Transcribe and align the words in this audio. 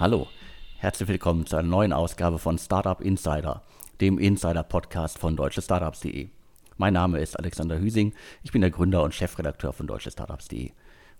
Hallo, 0.00 0.28
herzlich 0.76 1.08
willkommen 1.08 1.44
zu 1.44 1.56
einer 1.56 1.66
neuen 1.66 1.92
Ausgabe 1.92 2.38
von 2.38 2.56
Startup 2.56 3.00
Insider, 3.00 3.64
dem 4.00 4.20
Insider-Podcast 4.20 5.18
von 5.18 5.34
deutschestartups.de. 5.34 6.28
Mein 6.76 6.92
Name 6.92 7.18
ist 7.18 7.36
Alexander 7.36 7.80
Hüsing, 7.80 8.14
ich 8.44 8.52
bin 8.52 8.60
der 8.60 8.70
Gründer 8.70 9.02
und 9.02 9.12
Chefredakteur 9.12 9.72
von 9.72 9.88
deutschestartups.de. 9.88 10.70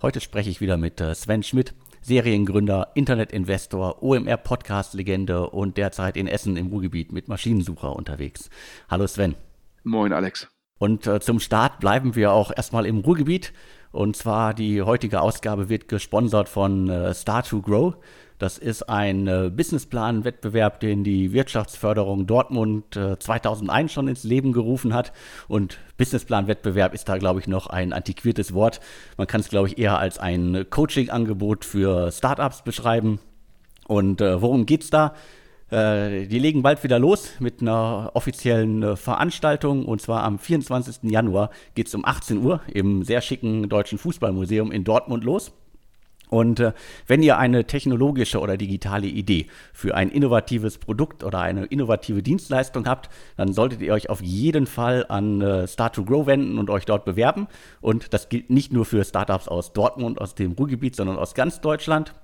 Heute 0.00 0.20
spreche 0.20 0.50
ich 0.50 0.60
wieder 0.60 0.77
mit 0.77 1.00
äh, 1.00 1.12
Sven 1.16 1.42
Schmidt, 1.42 1.74
Seriengründer, 2.02 2.92
Internetinvestor, 2.95 4.00
OMR-Podcast-Legende 4.00 5.50
und 5.50 5.76
derzeit 5.76 6.16
in 6.16 6.29
Essen 6.29 6.56
im 6.56 6.68
Ruhrgebiet 6.68 7.10
mit 7.10 7.26
Maschinensucher 7.26 7.96
unterwegs. 7.96 8.48
Hallo 8.88 9.09
Sven. 9.09 9.34
Moin 9.82 10.12
Alex. 10.12 10.46
Und 10.79 11.09
äh, 11.09 11.18
zum 11.18 11.40
Start 11.40 11.80
bleiben 11.80 12.15
wir 12.15 12.30
auch 12.30 12.52
erstmal 12.56 12.87
im 12.87 12.98
Ruhrgebiet. 12.98 13.52
Und 13.90 14.16
zwar 14.16 14.54
die 14.54 14.82
heutige 14.82 15.20
Ausgabe 15.20 15.68
wird 15.68 15.88
gesponsert 15.88 16.48
von 16.48 16.88
äh, 16.88 17.09
Star2Grow. 17.09 17.95
Das 18.38 18.56
ist 18.56 18.88
ein 18.88 19.27
äh, 19.27 19.51
Businessplan-Wettbewerb, 19.55 20.80
den 20.80 21.02
die 21.02 21.33
Wirtschaftsförderung 21.33 22.27
Dortmund 22.27 22.96
äh, 22.96 23.19
2001 23.19 23.92
schon 23.92 24.09
ins 24.09 24.24
Leben 24.24 24.52
gerufen 24.52 24.95
hat. 24.95 25.12
Und 25.48 25.79
Businessplan-Wettbewerb 25.96 26.95
ist 26.95 27.09
da, 27.09 27.19
glaube 27.19 27.41
ich, 27.41 27.48
noch 27.48 27.66
ein 27.66 27.93
antiquiertes 27.93 28.55
Wort. 28.55 28.80
Man 29.16 29.27
kann 29.27 29.41
es, 29.41 29.48
glaube 29.48 29.69
ich, 29.69 29.79
eher 29.79 29.98
als 29.98 30.19
ein 30.19 30.66
Coaching-Angebot 30.70 31.65
für 31.65 32.12
Startups 32.12 32.62
beschreiben. 32.62 33.19
Und 33.88 34.20
äh, 34.20 34.41
worum 34.41 34.66
geht's 34.66 34.91
da? 34.91 35.15
Äh, 35.70 36.27
die 36.27 36.38
legen 36.38 36.62
bald 36.62 36.82
wieder 36.84 36.98
los 36.98 37.32
mit 37.41 37.60
einer 37.60 38.12
offiziellen 38.15 38.82
äh, 38.82 38.96
Veranstaltung 38.96 39.84
und 39.84 40.01
zwar 40.01 40.24
am 40.24 40.38
24. 40.38 41.10
Januar 41.10 41.51
geht 41.74 41.88
es 41.88 41.95
um 41.95 42.05
18 42.05 42.38
Uhr 42.38 42.62
im 42.73 43.02
sehr 43.02 43.21
schicken 43.21 43.68
Deutschen 43.68 43.99
Fußballmuseum 43.99 44.73
in 44.73 44.84
Dortmund 44.84 45.24
los. 45.24 45.52
Und 46.29 46.60
äh, 46.60 46.73
wenn 47.07 47.23
ihr 47.23 47.38
eine 47.38 47.65
technologische 47.65 48.40
oder 48.40 48.57
digitale 48.57 49.07
Idee 49.07 49.46
für 49.73 49.95
ein 49.95 50.10
innovatives 50.10 50.79
Produkt 50.79 51.24
oder 51.24 51.40
eine 51.40 51.66
innovative 51.66 52.23
Dienstleistung 52.23 52.87
habt, 52.87 53.09
dann 53.37 53.52
solltet 53.52 53.80
ihr 53.80 53.93
euch 53.93 54.10
auf 54.10 54.23
jeden 54.23 54.66
Fall 54.66 55.06
an 55.09 55.40
äh, 55.40 55.66
Start 55.66 55.95
to 55.95 56.04
Grow 56.04 56.26
wenden 56.26 56.59
und 56.59 56.71
euch 56.71 56.84
dort 56.84 57.04
bewerben. 57.04 57.49
Und 57.80 58.12
das 58.12 58.29
gilt 58.29 58.51
nicht 58.51 58.73
nur 58.73 58.84
für 58.84 59.04
Startups 59.04 59.49
aus 59.49 59.73
Dortmund, 59.73 60.21
aus 60.21 60.34
dem 60.34 60.52
Ruhrgebiet, 60.52 60.96
sondern 60.96 61.16
aus 61.16 61.34
ganz 61.34 61.60
Deutschland. 61.60 62.15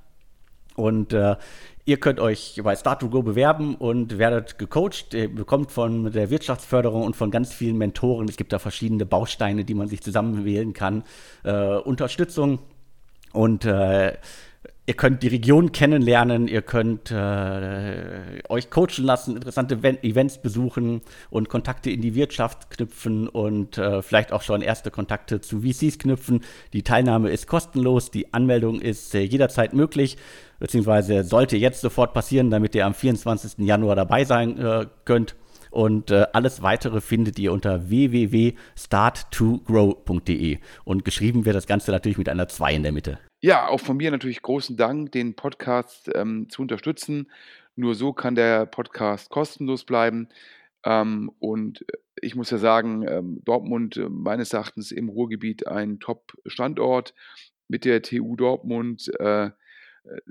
Und 0.76 1.12
äh, 1.12 1.36
ihr 1.84 1.98
könnt 1.98 2.18
euch 2.18 2.60
bei 2.62 2.74
Start 2.74 3.00
to 3.00 3.08
Go 3.08 3.22
bewerben 3.22 3.76
und 3.76 4.18
werdet 4.18 4.58
gecoacht. 4.58 5.14
Ihr 5.14 5.32
bekommt 5.32 5.70
von 5.70 6.10
der 6.10 6.30
Wirtschaftsförderung 6.30 7.02
und 7.02 7.14
von 7.14 7.30
ganz 7.30 7.52
vielen 7.52 7.78
Mentoren, 7.78 8.28
es 8.28 8.36
gibt 8.36 8.52
da 8.52 8.58
verschiedene 8.58 9.06
Bausteine, 9.06 9.64
die 9.64 9.74
man 9.74 9.88
sich 9.88 10.02
zusammenwählen 10.02 10.72
kann, 10.72 11.04
äh, 11.44 11.76
Unterstützung 11.76 12.58
und 13.34 13.66
äh, 13.66 14.14
ihr 14.86 14.94
könnt 14.94 15.22
die 15.22 15.28
Region 15.28 15.72
kennenlernen, 15.72 16.46
ihr 16.46 16.60
könnt 16.62 17.10
äh, 17.10 18.42
euch 18.48 18.70
coachen 18.70 19.04
lassen, 19.04 19.36
interessante 19.36 19.74
Events 20.02 20.38
besuchen 20.38 21.02
und 21.30 21.48
Kontakte 21.48 21.90
in 21.90 22.00
die 22.00 22.14
Wirtschaft 22.14 22.70
knüpfen 22.70 23.28
und 23.28 23.78
äh, 23.78 24.02
vielleicht 24.02 24.32
auch 24.32 24.42
schon 24.42 24.62
erste 24.62 24.90
Kontakte 24.90 25.40
zu 25.40 25.62
VCs 25.62 25.98
knüpfen. 25.98 26.42
Die 26.72 26.82
Teilnahme 26.82 27.30
ist 27.30 27.46
kostenlos, 27.46 28.10
die 28.10 28.34
Anmeldung 28.34 28.80
ist 28.80 29.14
äh, 29.14 29.22
jederzeit 29.22 29.72
möglich, 29.72 30.16
beziehungsweise 30.58 31.22
sollte 31.24 31.56
jetzt 31.56 31.80
sofort 31.80 32.12
passieren, 32.12 32.50
damit 32.50 32.74
ihr 32.74 32.84
am 32.86 32.94
24. 32.94 33.66
Januar 33.66 33.96
dabei 33.96 34.24
sein 34.24 34.58
äh, 34.58 34.86
könnt. 35.04 35.36
Und 35.70 36.10
äh, 36.12 36.26
alles 36.32 36.62
weitere 36.62 37.00
findet 37.00 37.38
ihr 37.40 37.52
unter 37.52 37.88
www.start2grow.de. 37.88 40.58
Und 40.84 41.04
geschrieben 41.04 41.44
wird 41.46 41.56
das 41.56 41.66
Ganze 41.66 41.90
natürlich 41.90 42.18
mit 42.18 42.28
einer 42.28 42.46
2 42.46 42.74
in 42.74 42.84
der 42.84 42.92
Mitte. 42.92 43.18
Ja, 43.44 43.68
auch 43.68 43.80
von 43.80 43.98
mir 43.98 44.10
natürlich 44.10 44.40
großen 44.40 44.74
Dank, 44.74 45.12
den 45.12 45.36
Podcast 45.36 46.10
ähm, 46.14 46.48
zu 46.48 46.62
unterstützen. 46.62 47.30
Nur 47.76 47.94
so 47.94 48.14
kann 48.14 48.34
der 48.34 48.64
Podcast 48.64 49.28
kostenlos 49.28 49.84
bleiben. 49.84 50.30
Ähm, 50.82 51.30
und 51.40 51.82
äh, 51.82 51.98
ich 52.22 52.36
muss 52.36 52.48
ja 52.48 52.56
sagen, 52.56 53.06
ähm, 53.06 53.42
Dortmund 53.44 53.98
äh, 53.98 54.08
meines 54.08 54.54
Erachtens 54.54 54.92
im 54.92 55.10
Ruhrgebiet 55.10 55.66
ein 55.66 56.00
Top-Standort 56.00 57.12
mit 57.68 57.84
der 57.84 58.00
TU 58.00 58.34
Dortmund. 58.34 59.12
Äh, 59.20 59.50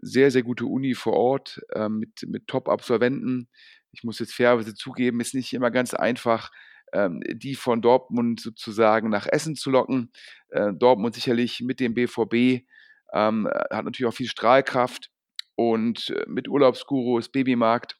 sehr, 0.01 0.31
sehr 0.31 0.41
gute 0.41 0.65
Uni 0.65 0.95
vor 0.95 1.13
Ort 1.13 1.61
äh, 1.75 1.89
mit, 1.89 2.27
mit 2.27 2.47
Top-Absolventen 2.47 3.47
ich 3.93 4.03
muss 4.03 4.17
jetzt 4.19 4.33
fairerweise 4.33 4.73
zugeben, 4.73 5.21
ist 5.21 5.35
nicht 5.35 5.53
immer 5.53 5.69
ganz 5.69 5.93
einfach, 5.93 6.51
ähm, 6.93 7.21
die 7.31 7.53
von 7.53 7.81
Dortmund 7.81 8.39
sozusagen 8.39 9.09
nach 9.09 9.27
Essen 9.27 9.55
zu 9.55 9.69
locken. 9.69 10.11
Äh, 10.49 10.73
Dortmund 10.73 11.13
sicherlich 11.13 11.61
mit 11.61 11.79
dem 11.79 11.93
BVB 11.93 12.65
ähm, 13.13 13.47
hat 13.47 13.85
natürlich 13.85 14.07
auch 14.07 14.15
viel 14.15 14.27
Strahlkraft 14.27 15.09
und 15.55 16.09
äh, 16.09 16.25
mit 16.27 16.47
Urlaubsgurus, 16.47 17.29
Babymarkt 17.29 17.97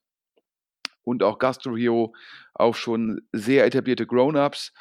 und 1.04 1.24
auch 1.24 1.40
Gastro 1.40 2.14
auch 2.54 2.76
schon 2.76 3.22
sehr 3.32 3.66
etablierte 3.66 4.06
Grown-ups. 4.06 4.74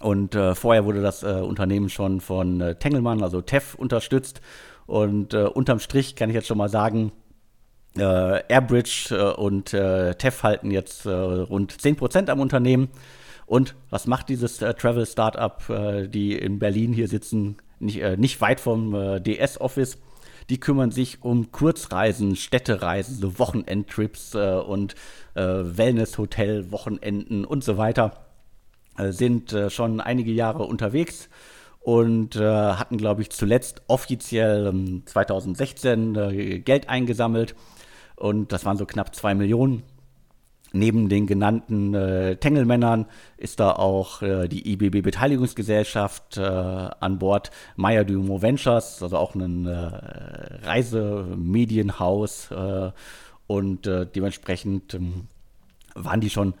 Und 0.00 0.34
äh, 0.34 0.54
vorher 0.54 0.84
wurde 0.84 1.02
das 1.02 1.22
äh, 1.22 1.26
Unternehmen 1.26 1.88
schon 1.88 2.20
von 2.20 2.76
Tengelmann, 2.78 3.22
also 3.22 3.40
TEF, 3.40 3.74
unterstützt. 3.74 4.40
Und 4.86 5.34
unterm 5.34 5.80
Strich 5.80 6.14
kann 6.14 6.30
ich 6.30 6.34
jetzt 6.36 6.46
schon 6.46 6.58
mal 6.58 6.68
sagen, 6.68 7.10
Airbridge 7.96 9.34
und 9.36 9.70
TEF 9.70 10.42
halten 10.44 10.70
jetzt 10.70 11.06
rund 11.06 11.72
10% 11.72 12.28
am 12.30 12.38
Unternehmen. 12.38 12.88
Und 13.46 13.74
was 13.90 14.06
macht 14.06 14.28
dieses 14.28 14.58
Travel 14.58 15.04
Startup, 15.04 15.60
die 16.08 16.38
in 16.38 16.60
Berlin 16.60 16.92
hier 16.92 17.08
sitzen? 17.08 17.56
nicht, 17.78 18.00
äh, 18.00 18.16
nicht 18.16 18.40
weit 18.40 18.60
vom 18.60 18.94
äh, 18.94 19.20
DS-Office. 19.20 19.98
Die 20.48 20.60
kümmern 20.60 20.92
sich 20.92 21.22
um 21.22 21.50
Kurzreisen, 21.50 22.36
Städtereisen, 22.36 23.16
so 23.16 23.38
Wochenendtrips 23.38 24.34
äh, 24.34 24.54
und 24.54 24.94
äh, 25.34 25.42
Wellness-Hotel, 25.42 26.70
Wochenenden 26.70 27.44
und 27.44 27.64
so 27.64 27.76
weiter. 27.76 28.25
Äh, 28.98 29.12
sind 29.12 29.52
äh, 29.52 29.70
schon 29.70 30.00
einige 30.00 30.32
Jahre 30.32 30.64
unterwegs 30.64 31.28
und 31.80 32.34
hatten, 32.34 32.96
glaube 32.96 33.22
ich, 33.22 33.30
zuletzt 33.30 33.80
offiziell 33.86 35.02
2016 35.04 36.64
Geld 36.64 36.88
eingesammelt. 36.88 37.54
Und 38.16 38.50
das 38.50 38.64
waren 38.64 38.76
so 38.76 38.86
knapp 38.86 39.14
zwei 39.14 39.36
Millionen. 39.36 39.84
Neben 40.72 41.08
den 41.08 41.26
genannten 41.26 41.94
äh, 41.94 42.36
Tengelmännern 42.36 43.06
ist 43.36 43.60
da 43.60 43.72
auch 43.72 44.20
äh, 44.20 44.48
die 44.48 44.72
IBB 44.72 45.02
Beteiligungsgesellschaft 45.02 46.36
äh, 46.36 46.42
an 46.42 47.18
Bord, 47.18 47.50
Meyer 47.76 48.04
Dumont 48.04 48.42
Ventures, 48.42 49.02
also 49.02 49.16
auch 49.16 49.34
ein 49.34 49.66
äh, 49.66 49.90
Reisemedienhaus 50.66 52.50
äh, 52.50 52.90
und 53.46 53.86
äh, 53.86 54.06
dementsprechend 54.06 54.94
ähm, 54.94 55.28
waren 55.94 56.20
die 56.20 56.30
schon 56.30 56.54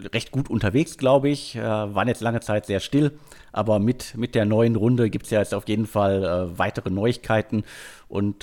recht 0.00 0.30
gut 0.30 0.48
unterwegs, 0.48 0.96
glaube 0.96 1.28
ich, 1.28 1.56
äh, 1.56 1.62
waren 1.62 2.08
jetzt 2.08 2.20
lange 2.20 2.40
Zeit 2.40 2.66
sehr 2.66 2.80
still, 2.80 3.18
aber 3.52 3.78
mit, 3.78 4.16
mit 4.16 4.34
der 4.34 4.44
neuen 4.44 4.76
Runde 4.76 5.10
gibt 5.10 5.24
es 5.24 5.30
ja 5.30 5.40
jetzt 5.40 5.54
auf 5.54 5.68
jeden 5.68 5.86
Fall 5.86 6.50
weitere 6.56 6.90
Neuigkeiten 6.90 7.64
und 8.08 8.42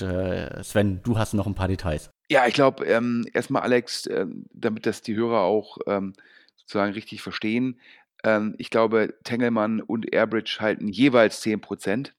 Sven, 0.62 1.00
du 1.02 1.18
hast 1.18 1.34
noch 1.34 1.46
ein 1.46 1.54
paar 1.54 1.68
Details. 1.68 2.10
Ja, 2.28 2.46
ich 2.46 2.54
glaube, 2.54 2.84
ähm, 2.86 3.24
erstmal 3.32 3.62
Alex, 3.62 4.06
äh, 4.06 4.26
damit 4.52 4.86
das 4.86 5.02
die 5.02 5.14
Hörer 5.14 5.42
auch 5.42 5.78
ähm, 5.86 6.12
sozusagen 6.56 6.92
richtig 6.92 7.22
verstehen. 7.22 7.80
Ähm, 8.24 8.56
ich 8.58 8.70
glaube, 8.70 9.14
Tengelmann 9.22 9.80
und 9.80 10.12
Airbridge 10.12 10.58
halten 10.58 10.88
jeweils 10.88 11.40
10 11.42 11.60
Prozent 11.60 12.14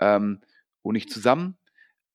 ähm, 0.00 0.42
und 0.82 0.92
nicht 0.92 1.10
zusammen. 1.10 1.58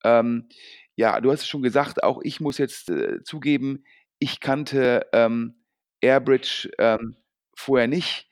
Ähm, 0.06 0.48
ja, 0.96 1.20
du 1.20 1.32
hast 1.32 1.42
es 1.42 1.48
schon 1.48 1.64
gesagt, 1.64 2.04
auch 2.04 2.22
ich 2.24 2.40
muss 2.40 2.58
jetzt 2.58 2.90
äh, 2.90 3.22
zugeben, 3.24 3.84
ich 4.20 4.40
kannte 4.40 5.08
ähm, 5.12 5.56
Airbridge 6.04 6.70
ähm, 6.78 7.16
vorher 7.56 7.88
nicht. 7.88 8.30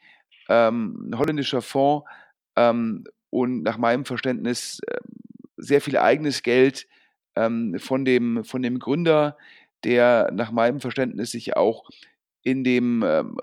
Ähm, 0.50 1.10
ein 1.10 1.18
holländischer 1.18 1.62
Fonds 1.62 2.06
ähm, 2.58 3.06
und 3.30 3.64
nach 3.64 3.78
meinem 3.78 4.06
Verständnis 4.06 4.82
äh, 4.88 4.98
sehr 5.58 5.82
viel 5.82 5.98
eigenes 5.98 6.44
Geld 6.44 6.88
ähm, 7.36 7.80
von, 7.80 8.04
dem, 8.04 8.44
von 8.44 8.62
dem 8.62 8.80
Gründer, 8.80 9.38
der 9.84 10.30
nach 10.34 10.52
meinem 10.52 10.82
Verständnis 10.82 11.32
sich 11.32 11.56
auch 11.56 11.90
in 12.44 12.64
dem 12.64 13.04
ähm, 13.06 13.38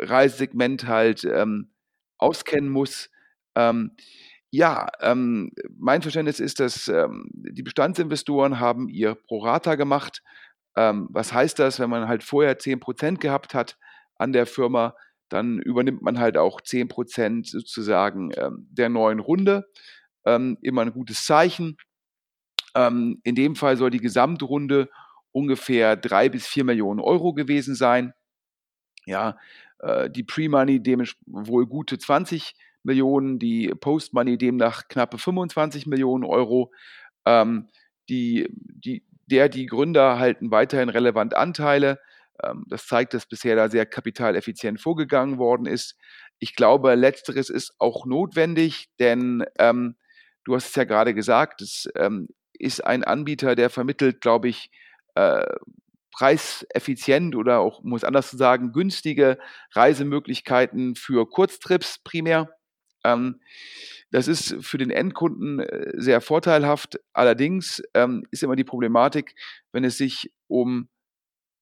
Reisesegment 0.00 0.86
halt 0.86 1.24
ähm, 1.24 1.70
auskennen 2.18 2.70
muss. 2.70 3.10
Ähm, 3.54 3.92
ja, 4.50 4.88
ähm, 5.00 5.52
mein 5.78 6.02
Verständnis 6.02 6.40
ist, 6.40 6.58
dass 6.58 6.90
die 7.34 7.62
Bestandsinvestoren 7.62 8.58
haben 8.58 8.88
ihr 8.88 9.14
Prorata 9.14 9.74
gemacht. 9.74 10.22
Ähm, 10.78 11.08
was 11.10 11.32
heißt 11.32 11.58
das, 11.58 11.80
wenn 11.80 11.90
man 11.90 12.06
halt 12.06 12.22
vorher 12.22 12.56
10% 12.56 13.18
gehabt 13.18 13.52
hat 13.52 13.76
an 14.14 14.32
der 14.32 14.46
Firma, 14.46 14.94
dann 15.28 15.58
übernimmt 15.58 16.02
man 16.02 16.20
halt 16.20 16.38
auch 16.38 16.60
10% 16.60 17.50
sozusagen 17.50 18.30
ähm, 18.36 18.68
der 18.70 18.88
neuen 18.88 19.18
Runde. 19.18 19.68
Ähm, 20.24 20.56
immer 20.62 20.82
ein 20.82 20.92
gutes 20.92 21.24
Zeichen. 21.24 21.78
Ähm, 22.76 23.20
in 23.24 23.34
dem 23.34 23.56
Fall 23.56 23.76
soll 23.76 23.90
die 23.90 23.98
Gesamtrunde 23.98 24.88
ungefähr 25.32 25.96
drei 25.96 26.28
bis 26.28 26.46
vier 26.46 26.62
Millionen 26.62 27.00
Euro 27.00 27.34
gewesen 27.34 27.74
sein. 27.74 28.12
Ja, 29.04 29.36
äh, 29.80 30.08
die 30.08 30.22
Pre-Money 30.22 30.80
dementsprechend 30.80 31.48
wohl 31.48 31.66
gute 31.66 31.98
20 31.98 32.54
Millionen, 32.84 33.40
die 33.40 33.68
Post-Money 33.68 34.38
demnach 34.38 34.86
knappe 34.86 35.18
25 35.18 35.86
Millionen 35.88 36.24
Euro. 36.24 36.72
Ähm, 37.26 37.66
die, 38.08 38.46
die, 38.52 39.02
der, 39.30 39.48
die 39.48 39.66
Gründer 39.66 40.18
halten 40.18 40.50
weiterhin 40.50 40.88
relevant 40.88 41.34
Anteile. 41.34 42.00
Ähm, 42.42 42.64
das 42.68 42.86
zeigt, 42.86 43.14
dass 43.14 43.26
bisher 43.26 43.56
da 43.56 43.68
sehr 43.68 43.86
kapitaleffizient 43.86 44.80
vorgegangen 44.80 45.38
worden 45.38 45.66
ist. 45.66 45.96
Ich 46.38 46.54
glaube, 46.54 46.94
letzteres 46.94 47.50
ist 47.50 47.74
auch 47.78 48.06
notwendig, 48.06 48.88
denn 48.98 49.44
ähm, 49.58 49.96
du 50.44 50.54
hast 50.54 50.68
es 50.68 50.74
ja 50.74 50.84
gerade 50.84 51.14
gesagt, 51.14 51.62
es 51.62 51.88
ähm, 51.96 52.28
ist 52.52 52.84
ein 52.84 53.04
Anbieter, 53.04 53.54
der 53.54 53.70
vermittelt, 53.70 54.20
glaube 54.20 54.48
ich, 54.48 54.70
äh, 55.14 55.46
preiseffizient 56.12 57.36
oder 57.36 57.60
auch, 57.60 57.82
muss 57.84 58.02
anders 58.02 58.30
sagen, 58.30 58.72
günstige 58.72 59.38
Reisemöglichkeiten 59.72 60.96
für 60.96 61.28
Kurztrips 61.28 61.98
primär. 62.02 62.56
Ähm, 63.04 63.40
das 64.10 64.28
ist 64.28 64.56
für 64.60 64.78
den 64.78 64.90
Endkunden 64.90 65.60
äh, 65.60 65.92
sehr 65.94 66.20
vorteilhaft. 66.20 66.98
Allerdings 67.12 67.82
ähm, 67.94 68.26
ist 68.30 68.42
immer 68.42 68.56
die 68.56 68.64
Problematik, 68.64 69.34
wenn 69.72 69.84
es 69.84 69.98
sich 69.98 70.32
um 70.46 70.88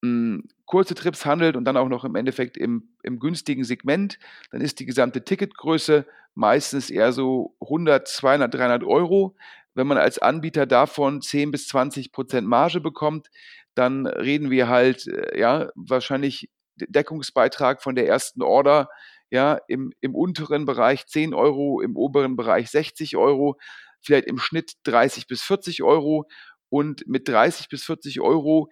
hm, 0.03 0.45
kurze 0.65 0.95
Trips 0.95 1.27
handelt 1.27 1.57
und 1.57 1.65
dann 1.65 1.77
auch 1.77 1.89
noch 1.89 2.05
im 2.05 2.15
Endeffekt 2.15 2.57
im, 2.57 2.91
im 3.03 3.19
günstigen 3.19 3.65
Segment, 3.65 4.19
dann 4.51 4.61
ist 4.61 4.81
die 4.81 4.87
gesamte 4.87 5.25
Ticketgröße 5.25 6.07
meistens 6.35 6.91
eher 6.91 7.13
so 7.13 7.57
100, 7.61 8.07
200, 8.07 8.55
300 8.55 8.85
Euro. 8.85 9.37
Wenn 9.75 9.87
man 9.87 9.99
als 9.99 10.19
Anbieter 10.19 10.67
davon 10.67 11.23
10 11.23 11.51
bis 11.51 11.69
20 11.69 12.13
Prozent 12.13 12.47
Marge 12.47 12.81
bekommt, 12.81 13.31
dann 13.75 14.07
reden 14.07 14.51
wir 14.51 14.69
halt, 14.69 15.07
äh, 15.07 15.39
ja, 15.39 15.71
wahrscheinlich 15.75 16.51
Deckungsbeitrag 16.77 17.83
von 17.83 17.95
der 17.95 18.07
ersten 18.07 18.43
Order, 18.43 18.89
ja, 19.31 19.61
im, 19.69 19.93
im 20.01 20.15
unteren 20.15 20.67
Bereich 20.67 21.07
10 21.07 21.35
Euro, 21.35 21.81
im 21.81 21.97
oberen 21.97 22.37
Bereich 22.37 22.71
60 22.71 23.17
Euro, 23.17 23.59
vielleicht 24.01 24.27
im 24.27 24.39
Schnitt 24.39 24.73
30 24.85 25.27
bis 25.27 25.43
40 25.43 25.83
Euro 25.83 26.29
und 26.69 27.07
mit 27.07 27.29
30 27.29 27.69
bis 27.69 27.85
40 27.85 28.21
Euro 28.21 28.69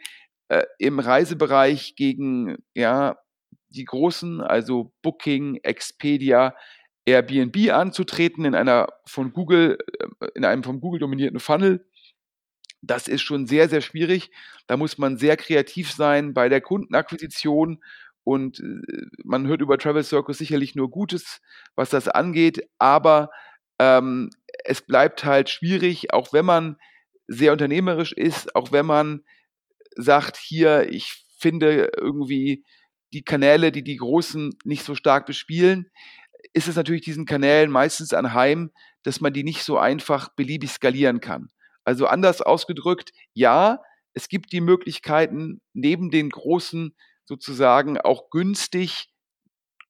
äh, 0.49 0.65
im 0.79 0.99
Reisebereich 0.99 1.95
gegen, 1.97 2.57
ja, 2.75 3.17
die 3.69 3.85
großen, 3.85 4.41
also 4.41 4.93
Booking, 5.03 5.59
Expedia, 5.63 6.55
Airbnb 7.07 7.73
anzutreten 7.73 8.45
in 8.45 8.55
einer 8.55 8.89
von 9.07 9.33
Google, 9.33 9.79
äh, 10.21 10.27
in 10.35 10.45
einem 10.45 10.63
von 10.63 10.81
Google 10.81 11.01
dominierten 11.01 11.41
Funnel 11.41 11.85
das 12.87 13.09
ist 13.09 13.23
schon 13.23 13.47
sehr, 13.47 13.69
sehr 13.69 13.81
schwierig. 13.81 14.31
Da 14.67 14.77
muss 14.77 14.99
man 14.99 15.17
sehr 15.17 15.37
kreativ 15.37 15.93
sein 15.93 16.35
bei 16.35 16.49
der 16.49 16.61
Kundenakquisition 16.61 17.83
und 18.25 18.61
äh, 18.61 19.07
man 19.23 19.47
hört 19.47 19.61
über 19.61 19.79
Travel 19.79 20.03
Circus 20.03 20.39
sicherlich 20.39 20.75
nur 20.75 20.91
Gutes, 20.91 21.41
was 21.77 21.91
das 21.91 22.09
angeht, 22.09 22.67
aber 22.79 23.31
ähm, 23.79 24.31
es 24.65 24.83
bleibt 24.83 25.25
halt 25.25 25.51
schwierig, 25.51 26.13
auch 26.13 26.33
wenn 26.33 26.45
man 26.45 26.77
sehr 27.27 27.53
unternehmerisch 27.53 28.13
ist, 28.13 28.55
auch 28.55 28.73
wenn 28.73 28.87
man 28.87 29.25
sagt, 29.97 30.37
hier, 30.37 30.91
ich 30.91 31.25
finde 31.39 31.91
irgendwie 31.97 32.65
die 33.13 33.23
Kanäle, 33.23 33.73
die 33.73 33.85
die 33.85 33.97
Großen 33.97 34.57
nicht 34.65 34.85
so 34.85 34.95
stark 34.95 35.27
bespielen, 35.27 35.91
ist 36.53 36.69
es 36.69 36.77
natürlich 36.77 37.03
diesen 37.03 37.27
Kanälen 37.27 37.71
meistens 37.71 38.13
anheim, 38.13 38.71
dass 39.03 39.21
man 39.21 39.33
die 39.33 39.45
nicht 39.45 39.63
so 39.65 39.79
einfach 39.79 40.31
beliebig 40.35 40.71
skalieren 40.71 41.21
kann. 41.21 41.51
Also 41.85 42.07
anders 42.07 42.41
ausgedrückt, 42.41 43.13
ja, 43.35 43.81
es 44.15 44.29
gibt 44.29 44.53
die 44.53 44.61
Möglichkeiten, 44.61 45.61
neben 45.73 46.11
den 46.11 46.31
großen 46.31 46.95
sozusagen 47.27 48.01
auch 48.01 48.31
günstig 48.31 49.11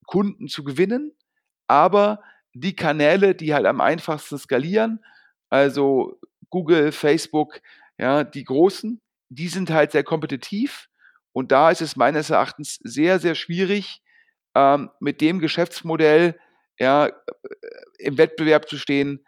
Kunden 0.07 0.49
zu 0.49 0.65
gewinnen, 0.65 1.13
aber 1.67 2.23
die 2.53 2.77
Kanäle, 2.77 3.35
die 3.35 3.55
halt 3.55 3.67
am 3.67 3.81
einfachsten 3.81 4.39
skalieren, 4.39 5.05
also 5.51 6.21
Google, 6.51 6.93
Facebook, 6.93 7.61
ja, 7.99 8.25
die 8.25 8.45
großen, 8.45 9.01
die 9.29 9.49
sind 9.49 9.71
halt 9.71 9.93
sehr 9.93 10.05
kompetitiv 10.05 10.89
und 11.33 11.51
da 11.53 11.71
ist 11.71 11.81
es 11.83 11.97
meines 11.97 12.31
Erachtens 12.31 12.79
sehr, 12.85 13.19
sehr 13.19 13.35
schwierig, 13.35 14.03
ähm, 14.55 14.91
mit 15.01 15.21
dem 15.21 15.41
Geschäftsmodell 15.41 16.39
ja, 16.79 17.07
äh, 17.07 17.13
im 17.99 18.19
Wettbewerb 18.19 18.69
zu 18.69 18.79
stehen, 18.79 19.25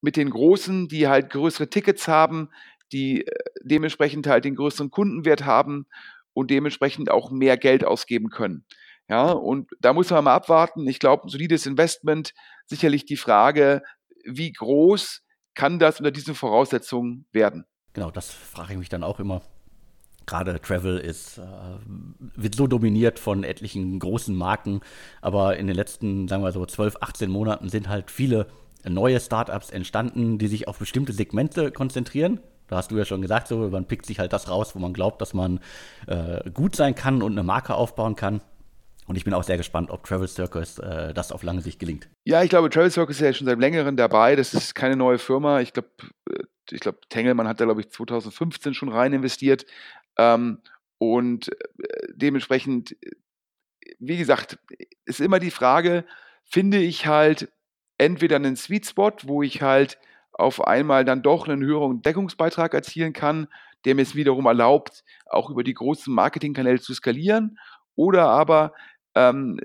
mit 0.00 0.16
den 0.16 0.30
Großen, 0.30 0.88
die 0.88 1.08
halt 1.08 1.30
größere 1.30 1.68
Tickets 1.68 2.08
haben, 2.08 2.50
die 2.92 3.26
äh, 3.26 3.44
dementsprechend 3.62 4.26
halt 4.26 4.44
den 4.44 4.56
größeren 4.56 4.90
Kundenwert 4.90 5.44
haben 5.44 5.86
und 6.32 6.50
dementsprechend 6.50 7.10
auch 7.10 7.30
mehr 7.30 7.56
Geld 7.56 7.84
ausgeben 7.84 8.30
können. 8.30 8.64
Ja, 9.08 9.32
und 9.32 9.70
da 9.80 9.92
muss 9.92 10.10
man 10.10 10.22
mal 10.24 10.34
abwarten. 10.34 10.86
Ich 10.86 11.00
glaube, 11.00 11.26
ein 11.26 11.28
solides 11.28 11.66
Investment, 11.66 12.32
sicherlich 12.66 13.04
die 13.04 13.16
Frage, 13.16 13.82
wie 14.24 14.52
groß 14.52 15.22
kann 15.54 15.78
das 15.78 15.98
unter 15.98 16.12
diesen 16.12 16.34
Voraussetzungen 16.34 17.26
werden? 17.32 17.64
Genau, 17.92 18.10
das 18.10 18.30
frage 18.30 18.74
ich 18.74 18.78
mich 18.78 18.88
dann 18.88 19.02
auch 19.02 19.18
immer. 19.18 19.42
Gerade 20.26 20.60
Travel 20.60 20.98
ist, 20.98 21.38
äh, 21.38 21.42
wird 22.36 22.54
so 22.54 22.68
dominiert 22.68 23.18
von 23.18 23.42
etlichen 23.42 23.98
großen 23.98 24.34
Marken, 24.34 24.80
aber 25.20 25.56
in 25.56 25.66
den 25.66 25.74
letzten, 25.74 26.28
sagen 26.28 26.44
wir 26.44 26.52
so, 26.52 26.64
12, 26.64 26.98
18 27.00 27.30
Monaten 27.30 27.68
sind 27.68 27.88
halt 27.88 28.12
viele 28.12 28.46
neue 28.88 29.18
Startups 29.18 29.70
entstanden, 29.70 30.38
die 30.38 30.46
sich 30.46 30.68
auf 30.68 30.78
bestimmte 30.78 31.12
Segmente 31.12 31.72
konzentrieren. 31.72 32.40
Da 32.70 32.76
hast 32.76 32.92
du 32.92 32.96
ja 32.96 33.04
schon 33.04 33.20
gesagt, 33.20 33.48
so, 33.48 33.68
man 33.68 33.84
pickt 33.84 34.06
sich 34.06 34.20
halt 34.20 34.32
das 34.32 34.48
raus, 34.48 34.76
wo 34.76 34.78
man 34.78 34.92
glaubt, 34.92 35.20
dass 35.20 35.34
man 35.34 35.58
äh, 36.06 36.48
gut 36.50 36.76
sein 36.76 36.94
kann 36.94 37.20
und 37.20 37.32
eine 37.32 37.42
Marke 37.42 37.74
aufbauen 37.74 38.14
kann. 38.14 38.40
Und 39.06 39.16
ich 39.16 39.24
bin 39.24 39.34
auch 39.34 39.42
sehr 39.42 39.56
gespannt, 39.56 39.90
ob 39.90 40.04
Travel 40.04 40.28
Circus 40.28 40.78
äh, 40.78 41.12
das 41.12 41.32
auf 41.32 41.42
lange 41.42 41.62
Sicht 41.62 41.80
gelingt. 41.80 42.08
Ja, 42.22 42.44
ich 42.44 42.50
glaube, 42.50 42.70
Travel 42.70 42.92
Circus 42.92 43.16
ist 43.16 43.22
ja 43.22 43.32
schon 43.32 43.48
seit 43.48 43.58
längerem 43.58 43.96
dabei. 43.96 44.36
Das 44.36 44.54
ist 44.54 44.76
keine 44.76 44.94
neue 44.94 45.18
Firma. 45.18 45.60
Ich 45.60 45.72
glaube, 45.72 45.88
äh, 46.30 46.44
ich 46.70 46.78
glaube, 46.78 47.00
Tengelmann 47.08 47.48
hat 47.48 47.60
da, 47.60 47.64
glaube 47.64 47.80
ich, 47.80 47.90
2015 47.90 48.72
schon 48.72 48.88
rein 48.88 49.12
investiert. 49.12 49.66
Ähm, 50.16 50.58
und 50.98 51.48
äh, 51.48 52.06
dementsprechend, 52.14 52.96
wie 53.98 54.16
gesagt, 54.16 54.60
ist 55.06 55.20
immer 55.20 55.40
die 55.40 55.50
Frage, 55.50 56.04
finde 56.44 56.78
ich 56.78 57.06
halt 57.08 57.50
entweder 57.98 58.36
einen 58.36 58.54
Sweet 58.54 58.86
Spot, 58.86 59.12
wo 59.24 59.42
ich 59.42 59.60
halt 59.60 59.98
auf 60.40 60.66
einmal 60.66 61.04
dann 61.04 61.22
doch 61.22 61.46
einen 61.46 61.62
höheren 61.62 62.02
Deckungsbeitrag 62.02 62.74
erzielen 62.74 63.12
kann, 63.12 63.48
der 63.84 63.94
mir 63.94 64.02
es 64.02 64.14
wiederum 64.14 64.46
erlaubt, 64.46 65.04
auch 65.26 65.50
über 65.50 65.64
die 65.64 65.74
großen 65.74 66.12
Marketingkanäle 66.12 66.80
zu 66.80 66.94
skalieren. 66.94 67.58
Oder 67.94 68.28
aber, 68.28 68.72
ähm, 69.14 69.58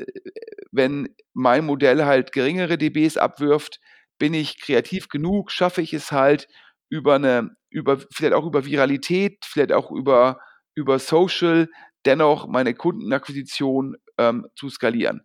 wenn 0.71 1.09
mein 1.33 1.65
Modell 1.65 2.05
halt 2.05 2.31
geringere 2.31 2.77
DBs 2.77 3.17
abwirft, 3.17 3.79
bin 4.17 4.33
ich 4.33 4.61
kreativ 4.61 5.09
genug, 5.09 5.51
schaffe 5.51 5.81
ich 5.81 5.93
es 5.93 6.11
halt 6.11 6.47
über 6.89 7.15
eine, 7.15 7.55
über, 7.69 7.99
vielleicht 8.13 8.33
auch 8.33 8.45
über 8.45 8.65
Viralität, 8.65 9.43
vielleicht 9.43 9.73
auch 9.73 9.91
über, 9.91 10.39
über 10.75 10.99
Social, 10.99 11.67
dennoch 12.05 12.47
meine 12.47 12.73
Kundenakquisition 12.73 13.97
ähm, 14.17 14.47
zu 14.55 14.69
skalieren. 14.69 15.21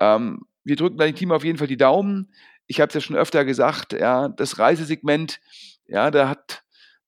Ähm, 0.00 0.40
wir 0.64 0.76
drücken 0.76 0.98
deinem 0.98 1.14
Team 1.14 1.32
auf 1.32 1.44
jeden 1.44 1.58
Fall 1.58 1.68
die 1.68 1.76
Daumen. 1.76 2.32
Ich 2.66 2.80
habe 2.80 2.88
es 2.88 2.94
ja 2.94 3.00
schon 3.00 3.16
öfter 3.16 3.44
gesagt, 3.44 3.92
ja, 3.92 4.28
das 4.28 4.58
Reisesegment, 4.58 5.40
ja, 5.86 6.10
da 6.10 6.28
hat, 6.28 6.64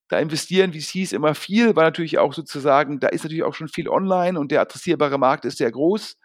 da 0.08 0.18
investieren 0.18 0.72
VCs 0.72 1.12
immer 1.12 1.34
viel, 1.34 1.74
weil 1.76 1.84
natürlich 1.84 2.18
auch 2.18 2.32
sozusagen, 2.32 3.00
da 3.00 3.08
ist 3.08 3.24
natürlich 3.24 3.44
auch 3.44 3.54
schon 3.54 3.68
viel 3.68 3.88
online 3.88 4.38
und 4.38 4.52
der 4.52 4.60
adressierbare 4.60 5.18
Markt 5.18 5.44
ist 5.44 5.58
sehr 5.58 5.70
groß. 5.70 6.16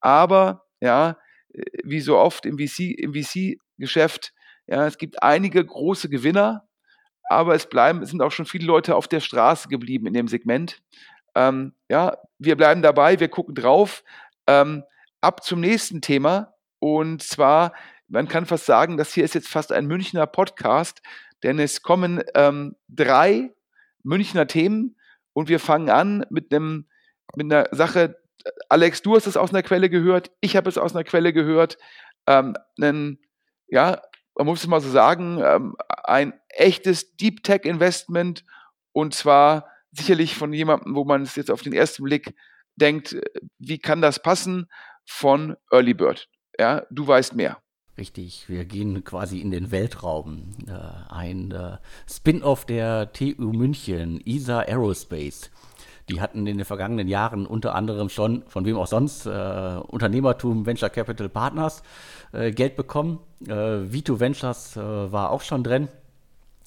Aber, 0.00 0.64
ja, 0.80 1.16
äh, 1.52 1.62
wie 1.84 2.00
so 2.00 2.18
oft 2.18 2.46
im 2.46 2.58
VC, 2.58 2.94
im 2.98 3.14
VC-Geschäft, 3.14 4.32
ja, 4.66 4.86
es 4.86 4.98
gibt 4.98 5.22
einige 5.22 5.64
große 5.64 6.08
Gewinner, 6.08 6.66
aber 7.28 7.54
es 7.54 7.68
bleiben, 7.68 8.02
es 8.02 8.10
sind 8.10 8.22
auch 8.22 8.32
schon 8.32 8.46
viele 8.46 8.66
Leute 8.66 8.94
auf 8.94 9.08
der 9.08 9.20
Straße 9.20 9.68
geblieben 9.68 10.06
in 10.06 10.14
dem 10.14 10.28
Segment. 10.28 10.80
Ähm, 11.34 11.74
ja, 11.88 12.16
wir 12.38 12.56
bleiben 12.56 12.82
dabei, 12.82 13.20
wir 13.20 13.28
gucken 13.28 13.54
drauf. 13.54 14.04
Ähm, 14.46 14.84
ab 15.20 15.42
zum 15.42 15.60
nächsten 15.60 16.00
Thema. 16.00 16.54
Und 16.78 17.22
zwar, 17.22 17.72
man 18.08 18.28
kann 18.28 18.46
fast 18.46 18.66
sagen, 18.66 18.96
das 18.96 19.12
hier 19.12 19.24
ist 19.24 19.34
jetzt 19.34 19.48
fast 19.48 19.72
ein 19.72 19.86
Münchner 19.86 20.26
Podcast, 20.26 21.02
denn 21.42 21.58
es 21.58 21.82
kommen 21.82 22.22
ähm, 22.34 22.76
drei 22.88 23.54
Münchner 24.02 24.46
Themen 24.46 24.96
und 25.32 25.48
wir 25.48 25.60
fangen 25.60 25.90
an 25.90 26.24
mit 26.30 26.52
einem 26.52 26.86
mit 27.34 27.52
einer 27.52 27.68
Sache. 27.72 28.18
Alex, 28.68 29.02
du 29.02 29.16
hast 29.16 29.26
es 29.26 29.36
aus 29.36 29.50
einer 29.50 29.62
Quelle 29.62 29.90
gehört, 29.90 30.30
ich 30.40 30.56
habe 30.56 30.68
es 30.68 30.78
aus 30.78 30.94
einer 30.94 31.04
Quelle 31.04 31.32
gehört. 31.32 31.78
Ähm, 32.26 32.54
einen, 32.80 33.18
ja, 33.66 34.00
man 34.36 34.46
muss 34.46 34.60
es 34.60 34.66
mal 34.66 34.80
so 34.80 34.90
sagen, 34.90 35.40
ähm, 35.42 35.76
ein 36.04 36.34
echtes 36.48 37.16
Deep 37.16 37.42
Tech 37.42 37.64
Investment 37.64 38.44
und 38.92 39.14
zwar 39.14 39.68
sicherlich 39.92 40.36
von 40.36 40.52
jemandem, 40.52 40.94
wo 40.94 41.04
man 41.04 41.22
es 41.22 41.36
jetzt 41.36 41.50
auf 41.50 41.62
den 41.62 41.72
ersten 41.72 42.04
Blick 42.04 42.34
denkt, 42.76 43.16
wie 43.58 43.78
kann 43.78 44.02
das 44.02 44.22
passen, 44.22 44.68
von 45.06 45.56
Early 45.70 45.94
Bird. 45.94 46.28
Ja, 46.58 46.86
du 46.90 47.06
weißt 47.06 47.34
mehr. 47.34 47.62
Richtig, 47.98 48.46
wir 48.48 48.66
gehen 48.66 49.04
quasi 49.04 49.40
in 49.40 49.50
den 49.50 49.70
Weltraum. 49.70 50.50
Äh, 50.66 51.12
ein 51.12 51.50
äh, 51.50 51.78
Spin-off 52.06 52.66
der 52.66 53.12
TU 53.12 53.52
München, 53.52 54.20
ESA 54.26 54.60
Aerospace. 54.60 55.50
Die 56.10 56.20
hatten 56.20 56.46
in 56.46 56.58
den 56.58 56.64
vergangenen 56.66 57.08
Jahren 57.08 57.46
unter 57.46 57.74
anderem 57.74 58.10
schon, 58.10 58.44
von 58.48 58.66
wem 58.66 58.76
auch 58.76 58.86
sonst, 58.86 59.24
äh, 59.26 59.80
Unternehmertum 59.88 60.66
Venture 60.66 60.90
Capital 60.90 61.30
Partners 61.30 61.82
äh, 62.32 62.52
Geld 62.52 62.76
bekommen. 62.76 63.18
Äh, 63.46 63.54
Vito 63.90 64.20
Ventures 64.20 64.76
war 64.76 65.30
auch 65.30 65.40
schon 65.40 65.64
drin. 65.64 65.88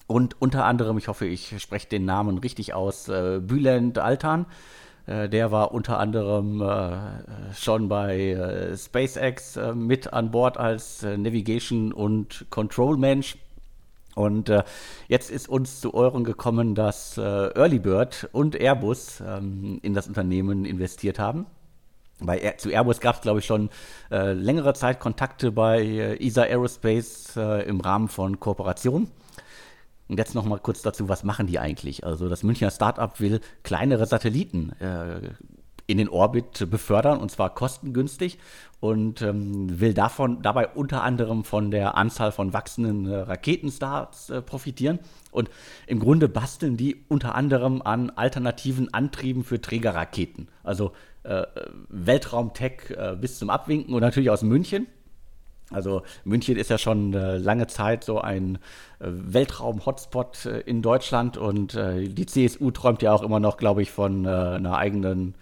Und 0.08 0.42
unter 0.42 0.64
anderem, 0.64 0.98
ich 0.98 1.06
hoffe, 1.06 1.26
ich 1.26 1.62
spreche 1.62 1.88
den 1.88 2.04
Namen 2.04 2.38
richtig 2.38 2.74
aus, 2.74 3.04
Bülent 3.04 3.98
Altan. 3.98 4.46
Äh, 5.06 5.28
der 5.28 5.50
war 5.50 5.72
unter 5.72 5.98
anderem 5.98 6.60
äh, 6.62 7.54
schon 7.54 7.88
bei 7.88 8.30
äh, 8.30 8.76
SpaceX 8.76 9.58
mit 9.74 10.12
an 10.12 10.30
Bord 10.30 10.56
als 10.56 11.02
Navigation- 11.02 11.92
und 11.92 12.46
Control-Mensch. 12.50 13.36
Und 14.14 14.48
äh, 14.48 14.64
jetzt 15.08 15.30
ist 15.30 15.48
uns 15.48 15.80
zu 15.80 15.94
Ohren 15.94 16.24
gekommen, 16.24 16.74
dass 16.74 17.16
Early 17.16 17.78
Bird 17.78 18.28
und 18.32 18.60
Airbus 18.60 19.22
ähm, 19.26 19.78
in 19.82 19.94
das 19.94 20.08
Unternehmen 20.08 20.64
investiert 20.64 21.18
haben. 21.18 21.46
Bei, 22.22 22.38
zu 22.58 22.68
Airbus 22.70 23.00
gab 23.00 23.14
es, 23.14 23.20
glaube 23.22 23.38
ich, 23.38 23.46
schon 23.46 23.70
längere 24.10 24.74
Zeit 24.74 25.00
Kontakte 25.00 25.52
bei 25.52 26.18
ESA 26.20 26.42
Aerospace 26.42 27.38
im 27.66 27.80
Rahmen 27.80 28.08
von 28.08 28.38
Kooperationen. 28.38 29.08
Und 30.10 30.18
jetzt 30.18 30.34
noch 30.34 30.44
mal 30.44 30.58
kurz 30.58 30.82
dazu, 30.82 31.08
was 31.08 31.22
machen 31.22 31.46
die 31.46 31.60
eigentlich? 31.60 32.04
Also 32.04 32.28
das 32.28 32.42
Münchner 32.42 32.72
Startup 32.72 33.20
will 33.20 33.40
kleinere 33.62 34.06
Satelliten 34.06 34.72
äh, 34.80 35.20
in 35.86 35.98
den 35.98 36.08
Orbit 36.08 36.68
befördern 36.68 37.20
und 37.20 37.30
zwar 37.30 37.54
kostengünstig 37.54 38.38
und 38.80 39.22
ähm, 39.22 39.78
will 39.78 39.94
davon 39.94 40.42
dabei 40.42 40.66
unter 40.66 41.04
anderem 41.04 41.44
von 41.44 41.70
der 41.70 41.96
Anzahl 41.96 42.32
von 42.32 42.52
wachsenden 42.52 43.06
äh, 43.06 43.18
Raketenstarts 43.18 44.30
äh, 44.30 44.42
profitieren. 44.42 44.98
Und 45.30 45.48
im 45.86 46.00
Grunde 46.00 46.28
basteln 46.28 46.76
die 46.76 47.04
unter 47.06 47.36
anderem 47.36 47.80
an 47.80 48.10
alternativen 48.10 48.92
Antrieben 48.92 49.44
für 49.44 49.60
Trägerraketen. 49.60 50.48
Also 50.64 50.90
äh, 51.22 51.44
Weltraumtech 51.88 52.90
äh, 52.96 53.14
bis 53.14 53.38
zum 53.38 53.48
Abwinken 53.48 53.94
und 53.94 54.00
natürlich 54.00 54.30
aus 54.30 54.42
München. 54.42 54.88
Also 55.70 56.02
München 56.24 56.56
ist 56.56 56.70
ja 56.70 56.78
schon 56.78 57.14
äh, 57.14 57.38
lange 57.38 57.66
Zeit 57.68 58.04
so 58.04 58.20
ein 58.20 58.56
äh, 58.98 59.06
Weltraum-Hotspot 59.06 60.46
äh, 60.46 60.60
in 60.60 60.82
Deutschland 60.82 61.36
und 61.36 61.78
die 61.80 62.26
CSU 62.26 62.70
träumt 62.70 63.02
ja 63.02 63.12
auch 63.12 63.22
immer 63.22 63.40
noch, 63.40 63.56
glaube 63.56 63.82
ich, 63.82 63.90
von 63.90 64.26
einer 64.26 64.76
eigenen 64.76 65.34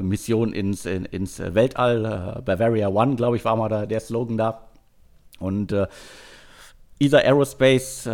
Mission 0.00 0.52
ins, 0.52 0.86
in, 0.86 1.04
ins 1.04 1.38
Weltall. 1.38 2.42
Bavaria 2.44 2.88
One, 2.88 3.16
glaube 3.16 3.36
ich, 3.36 3.44
war 3.44 3.56
mal 3.56 3.86
der 3.86 4.00
Slogan 4.00 4.36
da. 4.36 4.62
Und 5.38 5.74
ESA 7.00 7.18
Aerospace 7.18 8.08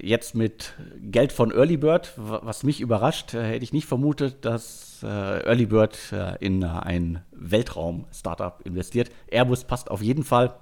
jetzt 0.00 0.34
mit 0.34 0.74
Geld 1.00 1.32
von 1.32 1.50
Early 1.50 1.76
Bird, 1.76 2.12
was 2.16 2.62
mich 2.62 2.80
überrascht, 2.80 3.32
hätte 3.32 3.64
ich 3.64 3.72
nicht 3.72 3.86
vermutet, 3.86 4.44
dass 4.44 5.02
Early 5.02 5.66
Bird 5.66 5.98
in 6.40 6.62
ein 6.62 7.22
Weltraum-Startup 7.32 8.60
investiert. 8.64 9.10
Airbus 9.30 9.64
passt 9.64 9.90
auf 9.90 10.02
jeden 10.02 10.24
Fall 10.24 10.54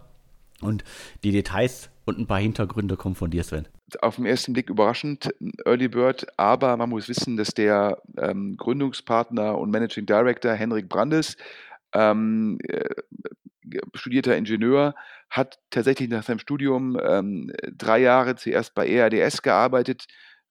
und 0.60 0.84
die 1.24 1.32
Details 1.32 1.90
und 2.04 2.18
ein 2.18 2.26
paar 2.26 2.38
Hintergründe 2.38 2.96
kommen 2.96 3.14
von 3.14 3.30
dir, 3.30 3.42
Sven. 3.44 3.68
Auf 4.00 4.16
den 4.16 4.26
ersten 4.26 4.52
Blick 4.52 4.70
überraschend, 4.70 5.32
Early 5.64 5.88
Bird, 5.88 6.26
aber 6.38 6.76
man 6.76 6.88
muss 6.90 7.08
wissen, 7.08 7.36
dass 7.36 7.50
der 7.50 8.00
ähm, 8.18 8.56
Gründungspartner 8.56 9.58
und 9.58 9.70
Managing 9.70 10.06
Director 10.06 10.52
Henrik 10.52 10.88
Brandes, 10.88 11.36
ähm, 11.92 12.58
äh, 12.68 12.88
studierter 13.94 14.36
Ingenieur, 14.36 14.94
hat 15.30 15.58
tatsächlich 15.70 16.08
nach 16.08 16.22
seinem 16.22 16.38
Studium 16.38 16.98
ähm, 17.02 17.52
drei 17.76 17.98
Jahre 17.98 18.36
zuerst 18.36 18.74
bei 18.74 18.88
ERDS 18.88 19.42
gearbeitet, 19.42 20.06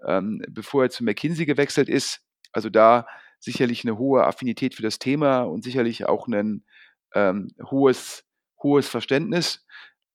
ähm, 0.06 0.42
bevor 0.50 0.84
er 0.84 0.90
zu 0.90 1.04
McKinsey 1.04 1.46
gewechselt 1.46 1.90
ist. 1.90 2.22
Also 2.52 2.70
da 2.70 3.08
sicherlich 3.40 3.86
eine 3.86 3.98
hohe 3.98 4.26
Affinität 4.26 4.76
für 4.76 4.82
das 4.82 5.00
Thema 5.00 5.44
und 5.44 5.64
sicherlich 5.64 6.06
auch 6.06 6.28
ein 6.28 6.66
ähm, 7.14 7.50
hohes, 7.70 8.26
hohes 8.62 8.88
Verständnis 8.90 9.65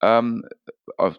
ähm, 0.02 0.46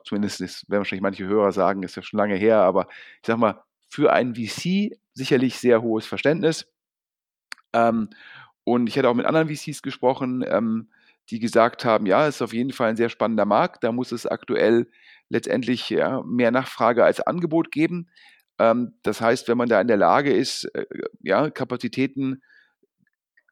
zumindest 0.03 0.41
ist, 0.41 0.69
werden 0.69 0.79
wahrscheinlich 0.79 1.01
manche 1.01 1.25
Hörer 1.25 1.51
sagen, 1.51 1.83
ist 1.83 1.95
ja 1.95 2.01
schon 2.01 2.17
lange 2.17 2.35
her, 2.35 2.57
aber 2.59 2.88
ich 3.21 3.27
sag 3.27 3.38
mal, 3.38 3.63
für 3.89 4.13
einen 4.13 4.35
VC 4.35 4.97
sicherlich 5.13 5.59
sehr 5.59 5.81
hohes 5.81 6.05
Verständnis. 6.05 6.67
Ähm, 7.73 8.09
und 8.63 8.88
ich 8.88 8.97
hatte 8.97 9.09
auch 9.09 9.13
mit 9.13 9.25
anderen 9.25 9.50
VCs 9.50 9.81
gesprochen, 9.81 10.43
ähm, 10.47 10.89
die 11.29 11.39
gesagt 11.39 11.85
haben, 11.85 12.05
ja, 12.05 12.27
es 12.27 12.35
ist 12.35 12.41
auf 12.41 12.53
jeden 12.53 12.71
Fall 12.71 12.89
ein 12.89 12.95
sehr 12.95 13.09
spannender 13.09 13.45
Markt. 13.45 13.83
Da 13.83 13.91
muss 13.91 14.11
es 14.11 14.25
aktuell 14.25 14.88
letztendlich 15.29 15.89
ja, 15.89 16.21
mehr 16.23 16.51
Nachfrage 16.51 17.03
als 17.03 17.21
Angebot 17.21 17.71
geben. 17.71 18.09
Ähm, 18.59 18.93
das 19.03 19.21
heißt, 19.21 19.47
wenn 19.47 19.57
man 19.57 19.69
da 19.69 19.81
in 19.81 19.88
der 19.88 19.97
Lage 19.97 20.33
ist, 20.33 20.65
äh, 20.75 20.85
ja, 21.21 21.50
Kapazitäten 21.50 22.41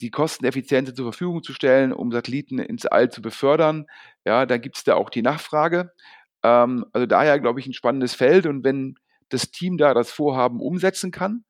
die 0.01 0.11
kosteneffiziente 0.11 0.93
zur 0.93 1.11
Verfügung 1.11 1.43
zu 1.43 1.53
stellen, 1.53 1.93
um 1.93 2.11
Satelliten 2.11 2.59
ins 2.59 2.85
All 2.85 3.09
zu 3.09 3.21
befördern. 3.21 3.85
Ja, 4.25 4.45
da 4.45 4.57
gibt 4.57 4.77
es 4.77 4.83
da 4.83 4.95
auch 4.95 5.09
die 5.09 5.21
Nachfrage. 5.21 5.91
Ähm, 6.43 6.85
also 6.93 7.05
daher, 7.05 7.39
glaube 7.39 7.59
ich, 7.59 7.67
ein 7.67 7.73
spannendes 7.73 8.15
Feld. 8.15 8.45
Und 8.45 8.63
wenn 8.63 8.95
das 9.29 9.51
Team 9.51 9.77
da 9.77 9.93
das 9.93 10.11
Vorhaben 10.11 10.61
umsetzen 10.61 11.11
kann, 11.11 11.43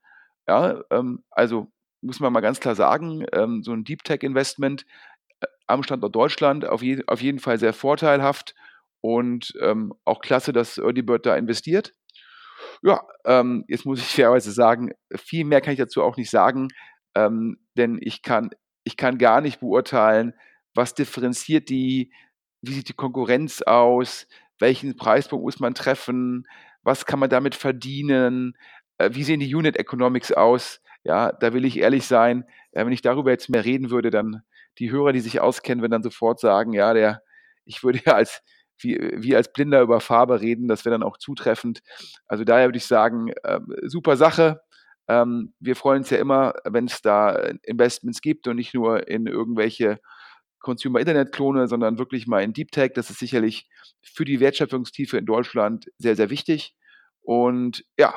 ja, 0.48 0.82
ähm, 0.90 1.24
also 1.30 1.72
muss 2.02 2.20
man 2.20 2.34
mal 2.34 2.42
ganz 2.42 2.60
klar 2.60 2.76
sagen, 2.76 3.26
ähm, 3.34 3.62
so 3.64 3.72
ein 3.74 3.84
Deep 3.84 4.04
Tech 4.04 4.24
Investment 4.24 4.86
äh, 5.42 5.48
am 5.68 5.84
Standort 5.84 6.16
Deutschland 6.16 6.66
auf, 6.66 6.82
je, 6.82 7.04
auf 7.08 7.22
jeden 7.22 7.40
Fall 7.40 7.60
sehr 7.60 7.74
vorteilhaft 7.74 8.56
und 9.02 9.54
ähm, 9.62 9.94
auch 10.06 10.22
klasse, 10.22 10.54
dass 10.54 10.78
Early 10.78 11.04
Bird 11.04 11.26
da 11.26 11.36
investiert. 11.36 11.94
Ja, 12.82 13.04
ähm, 13.26 13.66
jetzt 13.68 13.86
muss 13.86 14.00
ich 14.00 14.08
fairerweise 14.16 14.52
sagen, 14.52 14.92
viel 15.16 15.46
mehr 15.46 15.62
kann 15.62 15.74
ich 15.74 15.80
dazu 15.80 16.02
auch 16.04 16.18
nicht 16.18 16.32
sagen 16.32 16.70
ähm, 17.16 17.58
denn 17.78 17.98
ich 18.02 18.22
kann, 18.22 18.52
ich 18.84 18.98
kann 18.98 19.18
gar 19.18 19.42
nicht 19.42 19.60
beurteilen, 19.60 20.34
was 20.74 20.94
differenziert 20.94 21.70
die, 21.70 22.12
wie 22.62 22.74
sieht 22.74 22.90
die 22.90 22.94
Konkurrenz 22.94 23.62
aus, 23.62 24.28
welchen 24.60 24.96
Preispunkt 24.96 25.44
muss 25.46 25.60
man 25.60 25.74
treffen, 25.74 26.48
was 26.84 27.06
kann 27.06 27.20
man 27.20 27.30
damit 27.30 27.56
verdienen, 27.56 28.56
äh, 28.98 29.10
wie 29.14 29.24
sehen 29.24 29.40
die 29.40 29.54
Unit 29.54 29.78
Economics 29.78 30.32
aus. 30.32 30.82
Ja, 31.04 31.32
da 31.32 31.54
will 31.54 31.66
ich 31.66 31.78
ehrlich 31.80 32.06
sein, 32.06 32.46
äh, 32.72 32.86
wenn 32.86 32.94
ich 32.94 33.02
darüber 33.02 33.32
jetzt 33.32 33.50
mehr 33.50 33.66
reden 33.66 33.90
würde, 33.90 34.12
dann 34.12 34.44
die 34.80 34.92
Hörer, 34.92 35.14
die 35.14 35.20
sich 35.22 35.40
auskennen, 35.42 35.82
würden 35.82 35.92
dann 35.94 36.04
sofort 36.04 36.40
sagen, 36.40 36.74
ja, 36.74 36.94
der, 36.94 37.22
ich 37.66 37.84
würde 37.84 38.00
ja 38.06 38.14
als 38.14 38.42
wie, 38.82 38.98
wie 39.16 39.36
als 39.36 39.52
Blinder 39.52 39.82
über 39.82 40.00
Farbe 40.00 40.42
reden, 40.42 40.68
das 40.68 40.86
wäre 40.86 40.94
dann 40.94 41.04
auch 41.04 41.18
zutreffend. 41.18 41.82
Also 42.28 42.44
daher 42.46 42.68
würde 42.68 42.78
ich 42.78 42.86
sagen, 42.86 43.30
äh, 43.44 43.60
super 43.84 44.16
Sache. 44.18 44.62
Ähm, 45.10 45.54
wir 45.60 45.76
freuen 45.76 46.00
uns 46.00 46.12
ja 46.12 46.20
immer, 46.20 46.54
wenn 46.64 46.86
es 46.86 47.02
da 47.02 47.32
Investments 47.64 48.22
gibt 48.22 48.48
und 48.48 48.58
nicht 48.58 48.76
nur 48.76 49.08
in 49.08 49.26
irgendwelche 49.26 50.00
Consumer-Internet-Klone, 50.60 51.68
sondern 51.68 51.98
wirklich 51.98 52.28
mal 52.28 52.44
in 52.44 52.54
Deep 52.54 52.72
Tech. 52.72 52.92
Das 52.94 53.10
ist 53.10 53.20
sicherlich 53.20 53.68
für 54.02 54.24
die 54.24 54.40
Wertschöpfungstiefe 54.40 55.18
in 55.18 55.26
Deutschland 55.26 55.88
sehr, 55.98 56.16
sehr 56.16 56.30
wichtig. 56.30 56.76
Und 57.22 57.84
ja, 57.98 58.14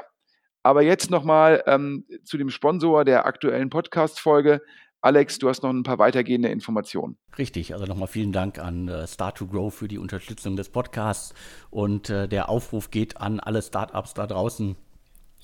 aber 0.62 0.82
jetzt 0.82 1.10
nochmal 1.10 1.62
ähm, 1.66 2.06
zu 2.24 2.36
dem 2.36 2.50
Sponsor 2.50 3.04
der 3.04 3.24
aktuellen 3.26 3.70
Podcast-Folge. 3.70 4.60
Alex, 5.00 5.38
du 5.38 5.48
hast 5.48 5.62
noch 5.62 5.70
ein 5.70 5.82
paar 5.82 5.98
weitergehende 5.98 6.48
Informationen. 6.48 7.16
Richtig, 7.36 7.72
also 7.72 7.86
nochmal 7.86 8.06
vielen 8.06 8.32
Dank 8.32 8.58
an 8.58 8.86
äh, 8.86 9.08
Start 9.08 9.38
to 9.38 9.46
Grow 9.46 9.74
für 9.74 9.88
die 9.88 9.98
Unterstützung 9.98 10.56
des 10.56 10.68
Podcasts. 10.68 11.34
Und 11.70 12.10
äh, 12.10 12.28
der 12.28 12.48
Aufruf 12.48 12.90
geht 12.90 13.16
an 13.16 13.40
alle 13.40 13.62
Startups 13.62 14.14
da 14.14 14.26
draußen, 14.28 14.76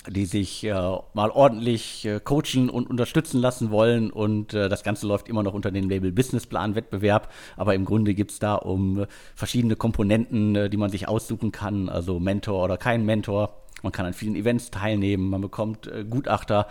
die 0.07 0.27
sich 0.27 0.65
äh, 0.65 0.73
mal 0.73 1.31
ordentlich 1.31 2.05
äh, 2.05 2.21
coachen 2.21 2.71
und 2.71 2.89
unterstützen 2.89 3.41
lassen 3.41 3.71
wollen. 3.71 4.11
Und 4.11 4.55
äh, 4.55 4.69
das 4.69 4.83
Ganze 4.83 5.07
läuft 5.07 5.29
immer 5.29 5.43
noch 5.43 5.55
unter 5.55 5.71
dem 5.71 5.89
Label 5.89 6.13
Businessplan-Wettbewerb. 6.13 7.33
Aber 7.57 7.75
im 7.75 7.85
Grunde 7.85 8.15
gibt 8.15 8.31
es 8.31 8.39
da 8.39 8.55
um 8.55 9.03
äh, 9.03 9.07
verschiedene 9.35 9.77
Komponenten, 9.77 10.55
äh, 10.55 10.71
die 10.71 10.77
man 10.77 10.91
sich 10.91 11.09
aussuchen 11.09 11.53
kann. 11.53 11.89
Also 11.89 12.21
Mentor 12.21 12.65
oder 12.65 12.77
kein 12.77 13.05
Mentor. 13.05 13.55
Man 13.83 13.93
kann 13.93 14.07
an 14.07 14.13
vielen 14.13 14.35
Events 14.35 14.71
teilnehmen. 14.71 15.29
Man 15.31 15.41
bekommt 15.41 15.87
äh, 15.87 16.05
Gutachter 16.05 16.69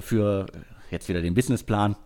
für 0.00 0.46
jetzt 0.90 1.08
wieder 1.08 1.20
den 1.20 1.34
Businessplan 1.34 1.96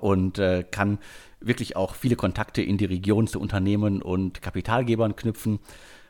und 0.00 0.40
kann 0.70 0.98
wirklich 1.40 1.76
auch 1.76 1.94
viele 1.94 2.16
Kontakte 2.16 2.62
in 2.62 2.78
die 2.78 2.86
Region 2.86 3.26
zu 3.26 3.40
Unternehmen 3.40 4.00
und 4.00 4.40
Kapitalgebern 4.40 5.14
knüpfen. 5.14 5.60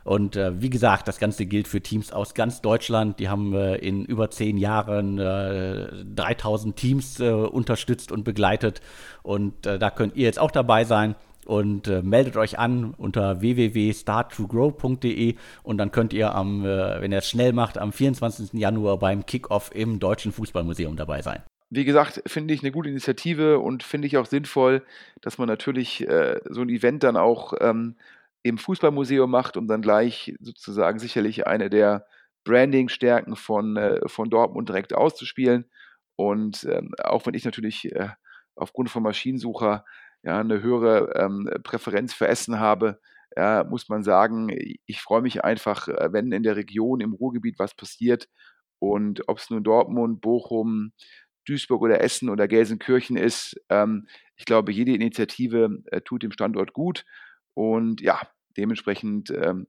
Und 0.05 0.37
äh, 0.37 0.61
wie 0.61 0.71
gesagt, 0.71 1.09
das 1.09 1.19
Ganze 1.19 1.47
gilt 1.47 1.67
für 1.67 1.81
Teams 1.81 2.13
aus 2.13 2.35
ganz 2.35 2.61
Deutschland. 2.61 3.19
Die 3.19 3.31
haben 3.31 3.55
äh, 3.55 3.77
in 3.77 4.05
über 4.05 4.31
zehn 4.31 4.59
Jahren 4.59 5.19
äh, 5.19 6.05
3000 6.15 6.77
Teams 6.77 7.19
äh, 7.21 7.31
unterstützt 7.31 8.13
und 8.13 8.23
begleitet. 8.23 8.83
Und 9.23 9.67
äh, 9.67 9.79
da 9.79 9.91
könnt 9.91 10.15
ihr 10.17 10.25
jetzt 10.25 10.39
auch 10.39 10.51
dabei 10.51 10.85
sein. 10.85 11.15
Und 11.47 11.89
äh, 11.89 12.03
meldet 12.03 12.37
euch 12.37 12.59
an 12.59 12.95
unter 12.97 13.43
www.starttogrow.de 13.43 15.35
und 15.63 15.77
dann 15.77 15.93
könnt 15.93 16.15
ihr 16.15 16.35
am, 16.35 16.65
wenn 16.65 17.13
ihr 17.13 17.19
es 17.19 17.29
schnell 17.29 17.53
macht, 17.53 17.77
am 17.77 17.93
24. 17.93 18.55
Januar 18.55 18.99
beim 18.99 19.27
Kickoff 19.27 19.71
im 19.75 20.01
Deutschen 20.01 20.33
Fußballmuseum 20.33 20.97
dabei 20.97 21.21
sein 21.21 21.43
wie 21.71 21.85
gesagt, 21.85 22.23
finde 22.27 22.55
ich 22.55 22.63
eine 22.63 22.71
gute 22.71 22.89
Initiative 22.89 23.59
und 23.59 23.83
finde 23.83 24.07
ich 24.07 24.17
auch 24.17 24.27
sinnvoll, 24.27 24.83
dass 25.21 25.39
man 25.39 25.49
natürlich 25.49 26.07
äh, 26.09 26.41
so 26.49 26.63
ein 26.63 26.69
Event 26.69 27.03
dann 27.03 27.17
auch 27.17 27.53
ähm, 27.61 27.97
im 28.45 28.59
Fußballmuseum 28.59 29.31
macht, 29.31 29.57
um 29.57 29.67
dann 29.67 29.83
gleich 29.83 30.35
sozusagen 30.39 30.99
sicherlich 30.99 31.47
eine 31.47 31.71
der 31.71 32.07
Branding-Stärken 32.45 33.37
von, 33.37 33.77
äh, 33.77 34.07
von 34.07 34.29
Dortmund 34.29 34.69
direkt 34.69 34.95
auszuspielen. 34.95 35.65
Und 36.17 36.65
ähm, 36.65 36.95
auch 37.03 37.27
wenn 37.27 37.35
ich 37.35 37.47
natürlich 37.47 37.91
äh, 37.93 38.11
aufgrund 38.55 38.91
von 38.91 39.03
Maschinensucher 39.03 39.85
ja, 40.23 40.41
eine 40.41 40.63
höhere 40.63 41.15
ähm, 41.17 41.51
Präferenz 41.65 42.13
für 42.13 42.29
Essen 42.29 42.61
habe, 42.61 43.01
ja, 43.35 43.65
muss 43.65 43.89
man 43.89 44.05
sagen, 44.05 44.55
ich 44.87 45.01
freue 45.01 45.23
mich 45.23 45.43
einfach, 45.43 45.89
äh, 45.89 46.13
wenn 46.13 46.31
in 46.31 46.43
der 46.43 46.57
Region, 46.57 47.01
im 47.01 47.15
Ruhrgebiet 47.15 47.59
was 47.59 47.75
passiert. 47.75 48.29
Und 48.79 49.27
ob 49.27 49.39
es 49.39 49.49
nun 49.49 49.65
Dortmund, 49.65 50.21
Bochum, 50.21 50.93
Duisburg 51.47 51.81
oder 51.81 52.03
Essen 52.03 52.29
oder 52.29 52.47
Gelsenkirchen 52.47 53.17
ist, 53.17 53.59
ähm, 53.71 54.07
ich 54.37 54.45
glaube, 54.45 54.71
jede 54.71 54.93
Initiative 54.93 55.83
äh, 55.87 56.03
tut 56.03 56.23
dem 56.23 56.33
Standort 56.33 56.75
gut. 56.75 57.07
Und 57.55 58.01
ja, 58.01 58.21
dementsprechend, 58.57 59.31
ähm, 59.31 59.67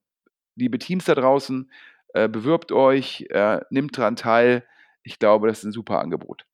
liebe 0.56 0.80
Teams 0.80 1.06
da 1.06 1.16
draußen, 1.16 1.72
äh, 2.14 2.30
bewirbt 2.30 2.72
euch, 2.72 3.26
äh, 3.30 3.60
nimmt 3.70 3.98
daran 3.98 4.16
teil. 4.16 4.66
Ich 5.04 5.20
glaube, 5.20 5.48
das 5.48 5.60
ist 5.60 5.66
ein 5.66 5.72
super 5.72 6.00
Angebot. 6.00 6.46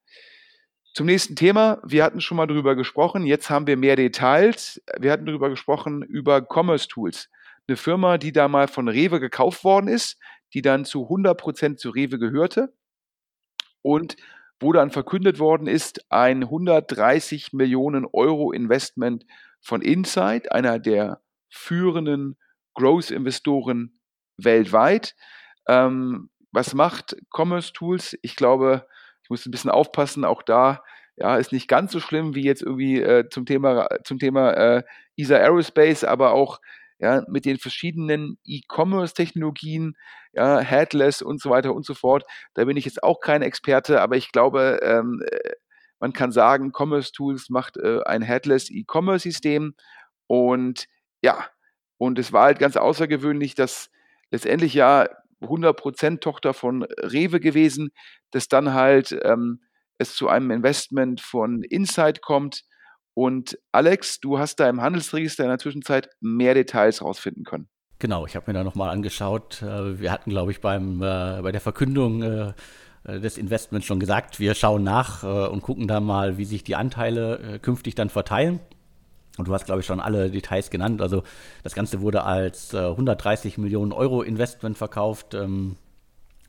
Zum 0.94 1.06
nächsten 1.06 1.36
Thema. 1.38 1.82
Wir 1.86 2.04
hatten 2.04 2.20
schon 2.20 2.36
mal 2.36 2.48
darüber 2.48 2.76
gesprochen. 2.76 3.26
Jetzt 3.26 3.50
haben 3.50 3.66
wir 3.66 3.78
mehr 3.78 3.96
Details. 3.96 4.82
Wir 5.00 5.12
hatten 5.12 5.26
darüber 5.26 5.50
gesprochen 5.50 6.02
über 6.02 6.42
Commerce 6.42 6.88
Tools. 6.90 7.30
Eine 7.68 7.78
Firma, 7.78 8.18
die 8.18 8.34
da 8.34 8.50
mal 8.50 8.68
von 8.68 8.90
Rewe 8.90 9.22
gekauft 9.22 9.64
worden 9.64 9.88
ist, 9.88 10.20
die 10.54 10.62
dann 10.62 10.84
zu 10.84 11.08
100% 11.08 11.78
zu 11.78 11.92
Rewe 11.92 12.20
gehörte 12.20 12.74
und 13.82 14.18
wo 14.60 14.74
dann 14.74 14.92
verkündet 14.92 15.40
worden 15.40 15.68
ist, 15.68 16.06
ein 16.12 16.44
130 16.44 17.54
Millionen 17.54 18.06
Euro 18.06 18.52
Investment 18.52 19.26
von 19.60 19.82
Insight, 19.82 20.52
einer 20.52 20.78
der 20.78 21.22
führenden 21.52 22.38
Growth-Investoren 22.74 24.00
weltweit. 24.38 25.16
Ähm, 25.68 26.30
was 26.52 26.74
macht 26.74 27.16
Commerce 27.30 27.74
Tools? 27.74 28.18
Ich 28.22 28.36
glaube, 28.36 28.88
ich 29.24 29.30
muss 29.30 29.46
ein 29.46 29.52
bisschen 29.52 29.70
aufpassen, 29.70 30.26
auch 30.26 30.42
da 30.42 30.84
ja, 31.18 31.38
ist 31.38 31.52
nicht 31.52 31.68
ganz 31.68 31.92
so 31.92 32.00
schlimm 32.00 32.36
wie 32.36 32.44
jetzt 32.44 32.64
irgendwie 32.64 33.00
äh, 33.02 33.30
zum 33.30 33.46
Thema, 33.46 33.88
zum 34.04 34.18
Thema 34.18 34.52
äh, 34.54 34.84
ESA 35.18 35.36
Aerospace, 35.36 36.04
aber 36.04 36.32
auch 36.32 36.60
ja, 37.00 37.24
mit 37.28 37.46
den 37.46 37.58
verschiedenen 37.58 38.38
E-Commerce-Technologien, 38.44 39.96
ja, 40.34 40.60
Headless 40.60 41.22
und 41.22 41.42
so 41.42 41.50
weiter 41.50 41.74
und 41.74 41.86
so 41.86 41.94
fort. 41.94 42.24
Da 42.54 42.66
bin 42.66 42.78
ich 42.78 42.86
jetzt 42.86 43.04
auch 43.04 43.20
kein 43.20 43.42
Experte, 43.42 44.02
aber 44.02 44.18
ich 44.18 44.32
glaube, 44.32 44.80
ähm, 44.84 45.22
äh, 45.30 45.52
man 46.00 46.14
kann 46.14 46.32
sagen, 46.32 46.72
Commerce 46.76 47.12
Tools 47.12 47.50
macht 47.50 47.78
äh, 47.78 48.02
ein 48.06 48.22
Headless 48.22 48.70
E-Commerce-System 48.70 49.76
und 50.28 50.88
ja, 51.22 51.46
und 51.98 52.18
es 52.20 52.34
war 52.34 52.46
halt 52.46 52.60
ganz 52.60 52.78
außergewöhnlich, 52.78 53.56
dass 53.56 53.90
letztendlich 54.32 54.74
ja 54.74 55.08
100% 55.42 56.20
Tochter 56.20 56.54
von 56.54 56.84
Rewe 56.84 57.40
gewesen, 57.40 57.90
dass 58.32 58.48
dann 58.48 58.74
halt 58.74 59.18
ähm, 59.24 59.62
es 59.98 60.16
zu 60.16 60.28
einem 60.28 60.52
Investment 60.52 61.22
von 61.22 61.64
Insight 61.64 62.22
kommt. 62.22 62.64
Und 63.14 63.58
Alex, 63.72 64.20
du 64.20 64.40
hast 64.40 64.60
da 64.60 64.70
im 64.70 64.82
Handelsregister 64.82 65.44
in 65.44 65.50
der 65.50 65.60
Zwischenzeit 65.60 66.10
mehr 66.22 66.54
Details 66.54 67.02
rausfinden 67.02 67.44
können. 67.44 67.70
Genau, 68.00 68.26
ich 68.26 68.36
habe 68.36 68.52
mir 68.52 68.54
da 68.58 68.64
nochmal 68.64 68.90
angeschaut. 68.90 69.62
Äh, 69.62 70.00
wir 70.00 70.12
hatten, 70.12 70.32
glaube 70.32 70.52
ich, 70.52 70.60
beim, 70.60 71.04
äh, 71.04 71.42
bei 71.44 71.52
der 71.52 71.62
Verkündung 71.62 72.24
äh, 72.24 72.54
des 73.06 73.38
Investments 73.38 73.86
schon 73.86 74.00
gesagt, 74.00 74.40
wir 74.40 74.56
schauen 74.56 74.84
nach 74.84 75.24
und 75.24 75.64
gucken 75.64 75.88
dann 75.88 76.04
mal, 76.04 76.38
wie 76.38 76.46
sich 76.46 76.64
die 76.64 76.76
Anteile 76.76 77.58
künftig 77.60 77.96
dann 77.96 78.10
verteilen. 78.10 78.60
Und 79.38 79.48
du 79.48 79.54
hast, 79.54 79.66
glaube 79.66 79.82
ich, 79.82 79.86
schon 79.86 80.00
alle 80.00 80.30
Details 80.30 80.70
genannt. 80.70 81.02
Also 81.02 81.24
das 81.64 81.74
Ganze 81.74 82.02
wurde 82.02 82.24
als 82.24 82.74
äh, 82.74 82.80
130 82.80 83.58
Millionen 83.58 83.94
Euro 83.94 84.22
Investment 84.22 84.78
verkauft. 84.78 85.34
Ähm, 85.34 85.78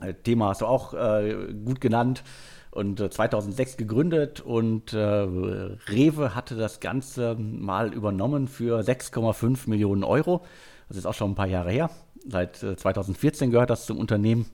äh, 0.00 0.14
Thema 0.14 0.48
hast 0.48 0.62
du 0.62 0.66
auch 0.66 0.94
äh, 0.94 1.52
gut 1.64 1.80
genannt. 1.80 2.24
Und 2.70 2.98
2006 2.98 3.74
äh, 3.74 3.76
gegründet 3.76 4.40
und 4.40 4.94
äh, 4.94 4.98
Rewe 4.98 6.34
hatte 6.34 6.56
das 6.56 6.80
Ganze 6.80 7.36
mal 7.38 7.92
übernommen 7.92 8.48
für 8.48 8.80
6,5 8.80 9.68
Millionen 9.68 10.04
Euro. 10.04 10.42
Das 10.88 10.96
ist 10.96 11.06
auch 11.06 11.14
schon 11.14 11.32
ein 11.32 11.34
paar 11.34 11.46
Jahre 11.46 11.70
her. 11.70 11.90
Seit 12.26 12.56
2014 12.56 13.50
gehört 13.50 13.68
das 13.68 13.84
zum 13.84 13.98
Unternehmen. 13.98 14.46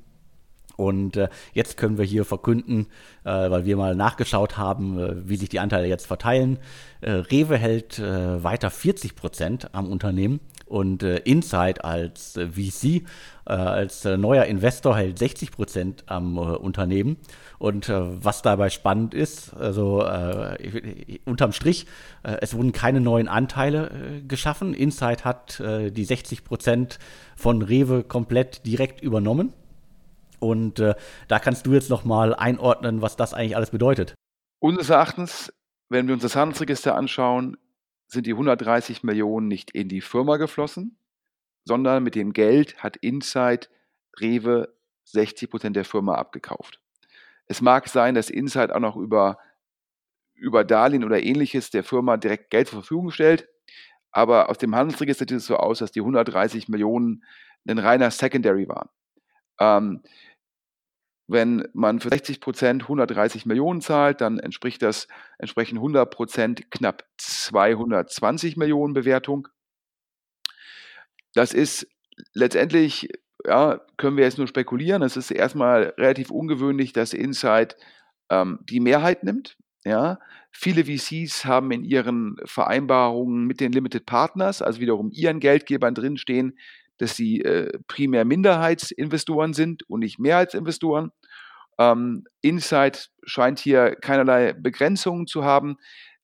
Und 0.78 1.16
äh, 1.16 1.28
jetzt 1.54 1.76
können 1.76 1.98
wir 1.98 2.04
hier 2.04 2.24
verkünden, 2.24 2.86
äh, 3.24 3.50
weil 3.50 3.64
wir 3.64 3.76
mal 3.76 3.96
nachgeschaut 3.96 4.56
haben, 4.56 4.96
äh, 4.96 5.28
wie 5.28 5.36
sich 5.36 5.48
die 5.48 5.58
Anteile 5.58 5.88
jetzt 5.88 6.06
verteilen. 6.06 6.60
Äh, 7.00 7.10
Rewe 7.10 7.58
hält 7.58 7.98
äh, 7.98 8.44
weiter 8.44 8.70
40 8.70 9.16
Prozent 9.16 9.74
am 9.74 9.90
Unternehmen 9.90 10.38
und 10.66 11.02
äh, 11.02 11.16
Insight 11.18 11.84
als 11.84 12.38
VC, 12.38 13.02
als 13.44 14.04
neuer 14.04 14.44
Investor 14.44 14.94
hält 14.94 15.18
60 15.18 15.52
Prozent 15.52 16.04
am 16.04 16.36
Unternehmen. 16.36 17.16
Und 17.58 17.88
was 17.88 18.42
dabei 18.42 18.68
spannend 18.68 19.14
ist, 19.14 19.54
also 19.54 20.06
unterm 21.24 21.52
Strich, 21.52 21.86
es 22.22 22.54
wurden 22.54 22.72
keine 22.72 23.00
neuen 23.00 23.26
Anteile 23.26 24.20
geschaffen. 24.28 24.74
Insight 24.74 25.24
hat 25.24 25.62
die 25.64 26.04
60 26.04 26.44
Prozent 26.44 26.98
von 27.36 27.62
Rewe 27.62 28.04
komplett 28.04 28.66
direkt 28.66 29.00
übernommen 29.00 29.54
und 30.40 30.78
äh, 30.80 30.94
da 31.28 31.38
kannst 31.38 31.66
du 31.66 31.72
jetzt 31.72 31.90
nochmal 31.90 32.34
einordnen, 32.34 33.02
was 33.02 33.16
das 33.16 33.34
eigentlich 33.34 33.56
alles 33.56 33.70
bedeutet. 33.70 34.14
Unseres 34.60 34.90
Erachtens, 34.90 35.52
wenn 35.88 36.06
wir 36.06 36.14
uns 36.14 36.22
das 36.22 36.36
Handelsregister 36.36 36.94
anschauen, 36.94 37.56
sind 38.08 38.26
die 38.26 38.32
130 38.32 39.02
Millionen 39.02 39.48
nicht 39.48 39.70
in 39.70 39.88
die 39.88 40.00
Firma 40.00 40.36
geflossen, 40.36 40.98
sondern 41.64 42.02
mit 42.02 42.14
dem 42.14 42.32
Geld 42.32 42.82
hat 42.82 42.96
Insight 42.96 43.70
Rewe 44.18 44.74
60 45.04 45.50
Prozent 45.50 45.76
der 45.76 45.84
Firma 45.84 46.14
abgekauft. 46.14 46.80
Es 47.46 47.60
mag 47.60 47.88
sein, 47.88 48.14
dass 48.14 48.30
Insight 48.30 48.72
auch 48.72 48.80
noch 48.80 48.96
über, 48.96 49.38
über 50.34 50.64
Darlehen 50.64 51.04
oder 51.04 51.22
ähnliches 51.22 51.70
der 51.70 51.84
Firma 51.84 52.16
direkt 52.16 52.50
Geld 52.50 52.68
zur 52.68 52.80
Verfügung 52.80 53.10
stellt, 53.10 53.48
aber 54.10 54.48
aus 54.48 54.58
dem 54.58 54.74
Handelsregister 54.74 55.24
sieht 55.28 55.32
es 55.32 55.46
so 55.46 55.56
aus, 55.56 55.78
dass 55.78 55.92
die 55.92 56.00
130 56.00 56.68
Millionen 56.68 57.24
ein 57.66 57.78
reiner 57.78 58.10
Secondary 58.10 58.68
waren. 58.68 58.88
Ähm, 59.60 60.02
wenn 61.28 61.68
man 61.74 62.00
für 62.00 62.08
60 62.08 62.40
Prozent 62.40 62.82
130 62.84 63.44
Millionen 63.44 63.82
zahlt, 63.82 64.22
dann 64.22 64.38
entspricht 64.38 64.82
das 64.82 65.08
entsprechend 65.38 65.78
100 65.78 66.10
Prozent 66.10 66.70
knapp 66.70 67.04
220 67.18 68.56
Millionen 68.56 68.94
Bewertung. 68.94 69.48
Das 71.34 71.52
ist 71.52 71.86
letztendlich, 72.32 73.10
ja, 73.46 73.80
können 73.98 74.16
wir 74.16 74.24
jetzt 74.24 74.38
nur 74.38 74.48
spekulieren. 74.48 75.02
Es 75.02 75.18
ist 75.18 75.30
erstmal 75.30 75.94
relativ 75.98 76.30
ungewöhnlich, 76.30 76.94
dass 76.94 77.12
Insight 77.12 77.76
ähm, 78.30 78.60
die 78.62 78.80
Mehrheit 78.80 79.22
nimmt. 79.22 79.58
Ja, 79.84 80.18
viele 80.50 80.86
VCs 80.86 81.44
haben 81.44 81.70
in 81.70 81.84
ihren 81.84 82.36
Vereinbarungen 82.44 83.46
mit 83.46 83.60
den 83.60 83.72
Limited 83.72 84.06
Partners, 84.06 84.62
also 84.62 84.80
wiederum 84.80 85.10
ihren 85.12 85.40
Geldgebern 85.40 85.94
drinstehen, 85.94 86.58
dass 86.98 87.16
sie 87.16 87.40
äh, 87.40 87.78
primär 87.86 88.24
Minderheitsinvestoren 88.24 89.54
sind 89.54 89.88
und 89.88 90.00
nicht 90.00 90.18
Mehrheitsinvestoren. 90.18 91.10
Ähm, 91.78 92.24
Insight 92.40 93.10
scheint 93.24 93.60
hier 93.60 93.94
keinerlei 93.96 94.52
Begrenzungen 94.52 95.26
zu 95.26 95.44
haben 95.44 95.76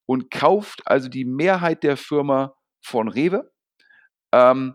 und 0.06 0.30
kauft 0.30 0.82
also 0.86 1.08
die 1.08 1.24
Mehrheit 1.24 1.82
der 1.82 1.96
Firma 1.96 2.54
von 2.82 3.08
Rewe. 3.08 3.50
Ähm, 4.32 4.74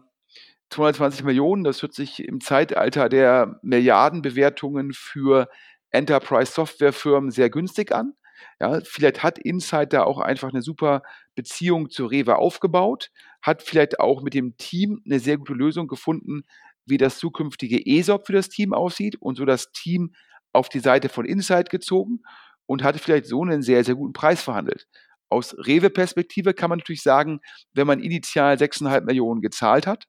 220 0.69 1.23
Millionen, 1.25 1.63
das 1.63 1.81
hört 1.81 1.93
sich 1.93 2.23
im 2.23 2.41
Zeitalter 2.41 3.09
der 3.09 3.59
Milliardenbewertungen 3.63 4.93
für 4.93 5.49
Enterprise-Software-Firmen 5.91 7.31
sehr 7.31 7.49
günstig 7.49 7.91
an. 7.91 8.13
Ja, 8.59 8.79
vielleicht 8.83 9.23
hat 9.23 9.39
Insight 9.39 9.93
da 9.93 10.03
auch 10.03 10.19
einfach 10.19 10.49
eine 10.49 10.61
super 10.61 11.01
Beziehung 11.35 11.89
zu 11.89 12.05
Rewe 12.05 12.37
aufgebaut, 12.37 13.09
hat 13.41 13.63
vielleicht 13.63 13.99
auch 13.99 14.21
mit 14.21 14.33
dem 14.33 14.57
Team 14.57 15.01
eine 15.05 15.19
sehr 15.19 15.37
gute 15.37 15.53
Lösung 15.53 15.87
gefunden, 15.87 16.43
wie 16.85 16.97
das 16.97 17.19
zukünftige 17.19 17.85
ESOP 17.85 18.27
für 18.27 18.33
das 18.33 18.49
Team 18.49 18.73
aussieht 18.73 19.15
und 19.21 19.35
so 19.35 19.45
das 19.45 19.71
Team 19.71 20.13
auf 20.53 20.69
die 20.69 20.79
Seite 20.79 21.09
von 21.09 21.25
Insight 21.25 21.69
gezogen 21.69 22.21
und 22.65 22.83
hatte 22.83 22.99
vielleicht 22.99 23.27
so 23.27 23.43
einen 23.43 23.61
sehr, 23.61 23.83
sehr 23.83 23.95
guten 23.95 24.13
Preis 24.13 24.41
verhandelt. 24.41 24.87
Aus 25.29 25.55
Rewe-Perspektive 25.57 26.53
kann 26.53 26.69
man 26.69 26.79
natürlich 26.79 27.03
sagen, 27.03 27.39
wenn 27.73 27.87
man 27.87 27.99
initial 27.99 28.55
6,5 28.55 29.01
Millionen 29.05 29.41
gezahlt 29.41 29.85
hat 29.85 30.05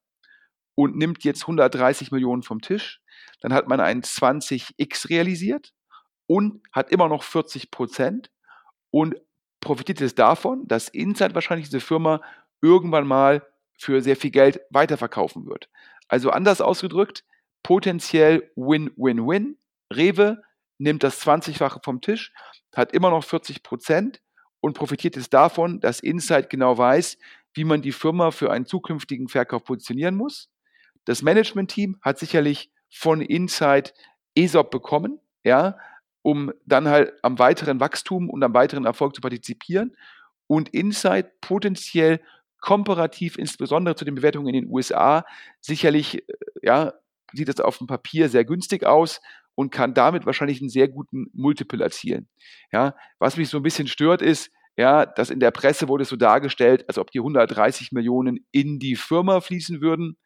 und 0.75 0.97
nimmt 0.97 1.25
jetzt 1.25 1.43
130 1.43 2.11
Millionen 2.11 2.43
vom 2.43 2.61
Tisch, 2.61 3.01
dann 3.41 3.53
hat 3.53 3.69
man 3.69 3.81
ein 3.81 4.03
20x 4.03 5.11
realisiert 5.11 5.73
und 6.27 6.63
hat 6.73 6.91
immer 6.91 7.09
noch 7.09 7.23
40 7.23 7.71
Prozent 7.71 8.31
und 8.91 9.17
profitiert 9.61 10.01
es 10.01 10.15
davon, 10.15 10.67
dass 10.67 10.89
Insight 10.89 11.35
wahrscheinlich 11.35 11.69
diese 11.69 11.81
Firma 11.81 12.23
irgendwann 12.63 13.07
mal 13.07 13.47
für 13.79 14.03
sehr 14.03 14.17
viel 14.17 14.31
Geld 14.31 14.61
weiterverkaufen 14.71 15.47
wird. 15.47 15.69
Also 16.09 16.31
anders 16.31 16.61
ausgedrückt, 16.61 17.25
potenziell 17.63 18.51
Win-Win-Win. 18.57 19.57
Rewe 19.93 20.43
nimmt 20.79 21.03
das 21.03 21.25
20-fache 21.25 21.81
vom 21.85 22.01
Tisch, 22.01 22.33
hat 22.75 22.93
immer 22.93 23.11
noch 23.11 23.25
40 23.25 23.63
Prozent 23.63 24.21
und 24.61 24.75
profitiert 24.75 25.17
es 25.17 25.31
davon, 25.31 25.81
dass 25.81 26.01
Insight 26.01 26.51
genau 26.51 26.77
weiß, 26.77 27.19
wie 27.55 27.65
man 27.65 27.83
die 27.83 27.93
Firma 27.93 28.31
für 28.31 28.51
einen 28.51 28.67
zukünftigen 28.67 29.29
Verkauf 29.29 29.65
positionieren 29.65 30.15
muss. 30.15 30.51
Das 31.05 31.23
Management-Team 31.23 31.99
hat 32.03 32.19
sicherlich 32.19 32.71
von 32.91 33.21
Insight 33.21 33.95
ESOP 34.35 34.71
bekommen, 34.71 35.21
ja, 35.45 35.79
um 36.23 36.53
dann 36.67 36.89
halt 36.89 37.13
am 37.23 37.39
weiteren 37.39 37.81
Wachstum 37.81 38.29
und 38.29 38.43
am 38.43 38.55
weiteren 38.55 38.85
Erfolg 38.85 39.15
zu 39.15 39.21
partizipieren 39.21 39.97
und 40.47 40.69
Insight 40.71 41.41
potenziell 41.41 42.21
komparativ, 42.61 43.39
insbesondere 43.39 43.95
zu 43.97 44.05
den 44.05 44.15
Bewertungen 44.15 44.49
in 44.49 44.65
den 44.65 44.71
USA, 44.71 45.25
sicherlich, 45.61 46.29
äh, 46.29 46.35
ja, 46.63 46.93
sieht 47.33 47.49
das 47.49 47.61
auf 47.61 47.79
dem 47.79 47.87
Papier 47.87 48.29
sehr 48.29 48.45
günstig 48.45 48.85
aus 48.85 49.21
und 49.55 49.71
kann 49.71 49.95
damit 49.95 50.27
wahrscheinlich 50.27 50.61
einen 50.61 50.71
sehr 50.71 50.89
guten 50.89 51.31
Multiple 51.33 51.83
erzielen. 51.83 52.29
Ja, 52.73 52.95
was 53.19 53.37
mich 53.37 53.49
so 53.49 53.59
ein 53.59 53.63
bisschen 53.63 53.89
stört 53.89 54.23
ist, 54.23 54.51
ja, 54.77 55.05
dass 55.05 55.31
in 55.31 55.41
der 55.41 55.51
Presse 55.51 55.89
wurde 55.89 56.03
es 56.03 56.09
so 56.09 56.17
dargestellt, 56.17 56.85
als 56.89 56.99
ob 56.99 57.11
die 57.11 57.19
130 57.19 57.93
Millionen 57.93 58.47
in 58.51 58.79
die 58.79 58.97
Firma 58.97 59.41
fließen 59.41 59.81
würden, 59.81 60.17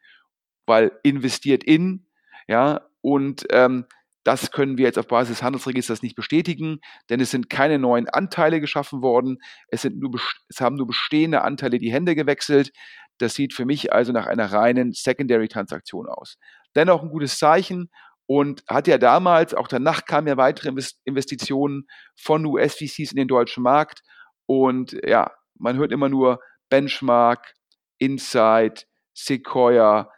weil 0.65 0.91
investiert 1.03 1.63
in, 1.63 2.07
ja, 2.47 2.87
und 3.01 3.45
ähm, 3.51 3.85
das 4.25 4.49
können 4.49 4.77
wir 4.79 4.85
jetzt 4.85 4.97
auf 4.97 5.07
Basis 5.07 5.37
des 5.37 5.43
Handelsregisters 5.43 6.01
nicht 6.01 6.15
bestätigen, 6.15 6.79
denn 7.09 7.19
es 7.19 7.29
sind 7.29 7.47
keine 7.47 7.77
neuen 7.77 8.09
Anteile 8.09 8.59
geschaffen 8.59 9.03
worden. 9.03 9.37
Es, 9.67 9.83
sind 9.83 9.99
nur, 9.99 10.19
es 10.49 10.59
haben 10.59 10.75
nur 10.75 10.87
bestehende 10.87 11.43
Anteile 11.43 11.77
die 11.77 11.93
Hände 11.93 12.15
gewechselt. 12.15 12.71
Das 13.19 13.35
sieht 13.35 13.53
für 13.53 13.65
mich 13.65 13.93
also 13.93 14.11
nach 14.11 14.25
einer 14.25 14.51
reinen 14.51 14.93
Secondary-Transaktion 14.93 16.07
aus. 16.07 16.37
Dennoch 16.75 17.03
ein 17.03 17.09
gutes 17.09 17.37
Zeichen 17.37 17.91
und 18.25 18.63
hat 18.67 18.87
ja 18.87 18.97
damals, 18.97 19.53
auch 19.53 19.67
danach 19.67 20.05
kamen 20.05 20.27
ja 20.27 20.37
weitere 20.37 20.73
Investitionen 21.03 21.85
von 22.15 22.47
US-VCs 22.47 23.11
in 23.11 23.17
den 23.17 23.27
deutschen 23.27 23.61
Markt. 23.61 24.01
Und 24.47 24.97
ja, 25.05 25.31
man 25.53 25.77
hört 25.77 25.91
immer 25.91 26.09
nur 26.09 26.39
Benchmark, 26.69 27.53
Insight, 27.99 28.87
Sequoia, 29.13 30.09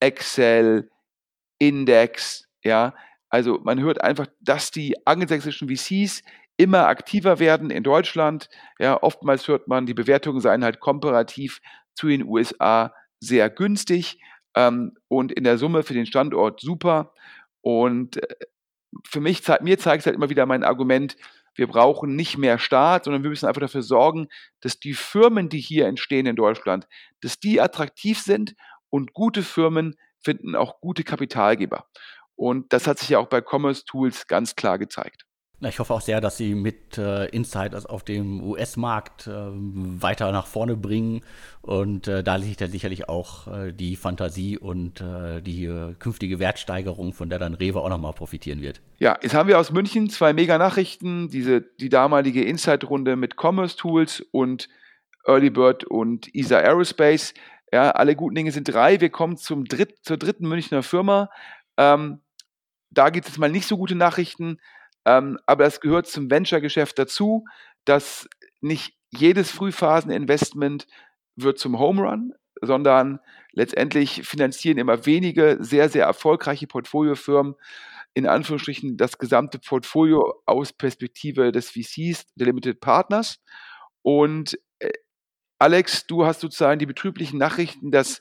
Excel, 0.00 0.88
Index, 1.58 2.48
ja, 2.64 2.94
also 3.32 3.60
man 3.64 3.80
hört 3.80 4.04
einfach, 4.04 4.26
dass 4.40 4.70
die 4.70 4.94
angelsächsischen 5.06 5.66
VCs 5.66 6.22
immer 6.58 6.86
aktiver 6.86 7.38
werden 7.38 7.70
in 7.70 7.82
Deutschland. 7.82 8.50
Ja, 8.78 9.02
oftmals 9.02 9.48
hört 9.48 9.68
man, 9.68 9.86
die 9.86 9.94
Bewertungen 9.94 10.42
seien 10.42 10.62
halt 10.62 10.80
komparativ 10.80 11.62
zu 11.94 12.08
den 12.08 12.24
USA 12.24 12.92
sehr 13.20 13.48
günstig 13.48 14.20
ähm, 14.54 14.92
und 15.08 15.32
in 15.32 15.44
der 15.44 15.56
Summe 15.56 15.82
für 15.82 15.94
den 15.94 16.04
Standort 16.04 16.60
super. 16.60 17.14
Und 17.62 18.22
äh, 18.22 18.34
für 19.08 19.20
mich, 19.20 19.42
mir 19.62 19.78
zeigt 19.78 20.00
es 20.00 20.06
halt 20.06 20.16
immer 20.16 20.28
wieder 20.28 20.44
mein 20.44 20.62
Argument, 20.62 21.16
wir 21.54 21.68
brauchen 21.68 22.14
nicht 22.14 22.36
mehr 22.36 22.58
Staat, 22.58 23.04
sondern 23.04 23.22
wir 23.22 23.30
müssen 23.30 23.46
einfach 23.46 23.62
dafür 23.62 23.82
sorgen, 23.82 24.28
dass 24.60 24.78
die 24.78 24.94
Firmen, 24.94 25.48
die 25.48 25.60
hier 25.60 25.86
entstehen 25.86 26.26
in 26.26 26.36
Deutschland, 26.36 26.86
dass 27.22 27.40
die 27.40 27.62
attraktiv 27.62 28.20
sind 28.20 28.54
und 28.90 29.14
gute 29.14 29.42
Firmen 29.42 29.96
finden 30.22 30.54
auch 30.54 30.80
gute 30.80 31.02
Kapitalgeber. 31.02 31.86
Und 32.36 32.72
das 32.72 32.86
hat 32.86 32.98
sich 32.98 33.10
ja 33.10 33.18
auch 33.18 33.28
bei 33.28 33.40
Commerce 33.40 33.84
Tools 33.84 34.26
ganz 34.26 34.56
klar 34.56 34.78
gezeigt. 34.78 35.26
Ich 35.68 35.78
hoffe 35.78 35.94
auch 35.94 36.00
sehr, 36.00 36.20
dass 36.20 36.36
sie 36.36 36.56
mit 36.56 36.98
äh, 36.98 37.26
Insiders 37.26 37.86
auf 37.86 38.02
dem 38.02 38.42
US-Markt 38.42 39.28
äh, 39.28 39.30
weiter 39.30 40.32
nach 40.32 40.46
vorne 40.46 40.76
bringen. 40.76 41.20
Und 41.60 42.08
äh, 42.08 42.24
da 42.24 42.34
liegt 42.34 42.60
ja 42.60 42.66
sicherlich 42.66 43.08
auch 43.08 43.46
äh, 43.46 43.72
die 43.72 43.94
Fantasie 43.94 44.58
und 44.58 45.00
äh, 45.00 45.40
die 45.40 45.66
äh, 45.66 45.94
künftige 46.00 46.40
Wertsteigerung, 46.40 47.12
von 47.12 47.30
der 47.30 47.38
dann 47.38 47.54
Rewe 47.54 47.80
auch 47.80 47.88
nochmal 47.88 48.12
profitieren 48.12 48.60
wird. 48.60 48.80
Ja, 48.98 49.16
jetzt 49.22 49.34
haben 49.34 49.48
wir 49.48 49.58
aus 49.58 49.70
München 49.70 50.10
zwei 50.10 50.32
Mega-Nachrichten. 50.32 51.28
Diese, 51.28 51.60
die 51.60 51.88
damalige 51.88 52.42
Insight-Runde 52.42 53.14
mit 53.14 53.36
Commerce 53.40 53.76
Tools 53.76 54.20
und 54.32 54.68
Early 55.26 55.50
Bird 55.50 55.84
und 55.84 56.34
ESA 56.34 56.58
Aerospace. 56.58 57.34
Ja, 57.72 57.92
alle 57.92 58.16
guten 58.16 58.34
Dinge 58.34 58.50
sind 58.50 58.64
drei. 58.64 59.00
Wir 59.00 59.10
kommen 59.10 59.36
zum 59.36 59.64
dritt, 59.64 59.98
zur 60.02 60.16
dritten 60.16 60.48
Münchner 60.48 60.82
Firma. 60.82 61.30
Ähm, 61.76 62.20
da 62.90 63.10
gibt 63.10 63.28
es 63.28 63.38
mal 63.38 63.50
nicht 63.50 63.66
so 63.66 63.76
gute 63.76 63.94
Nachrichten, 63.94 64.58
ähm, 65.04 65.38
aber 65.46 65.64
das 65.64 65.80
gehört 65.80 66.06
zum 66.06 66.30
Venture-Geschäft 66.30 66.98
dazu, 66.98 67.44
dass 67.84 68.28
nicht 68.60 68.94
jedes 69.10 69.50
Frühphasen-Investment 69.50 70.86
wird 71.36 71.58
zum 71.58 71.78
Home 71.78 72.02
Run, 72.02 72.32
sondern 72.60 73.18
letztendlich 73.52 74.22
finanzieren 74.26 74.78
immer 74.78 75.06
wenige 75.06 75.58
sehr, 75.60 75.88
sehr 75.88 76.04
erfolgreiche 76.06 76.66
Portfoliofirmen 76.66 77.54
in 78.14 78.26
Anführungsstrichen 78.26 78.96
das 78.96 79.18
gesamte 79.18 79.58
Portfolio 79.58 80.42
aus 80.44 80.72
Perspektive 80.72 81.50
des 81.50 81.70
VCs, 81.70 82.26
der 82.34 82.46
Limited 82.46 82.80
Partners. 82.80 83.42
Und 84.02 84.58
äh, 84.80 84.90
Alex, 85.58 86.06
du 86.06 86.26
hast 86.26 86.40
sozusagen 86.40 86.78
die 86.78 86.86
betrüblichen 86.86 87.38
Nachrichten, 87.38 87.90
dass 87.90 88.20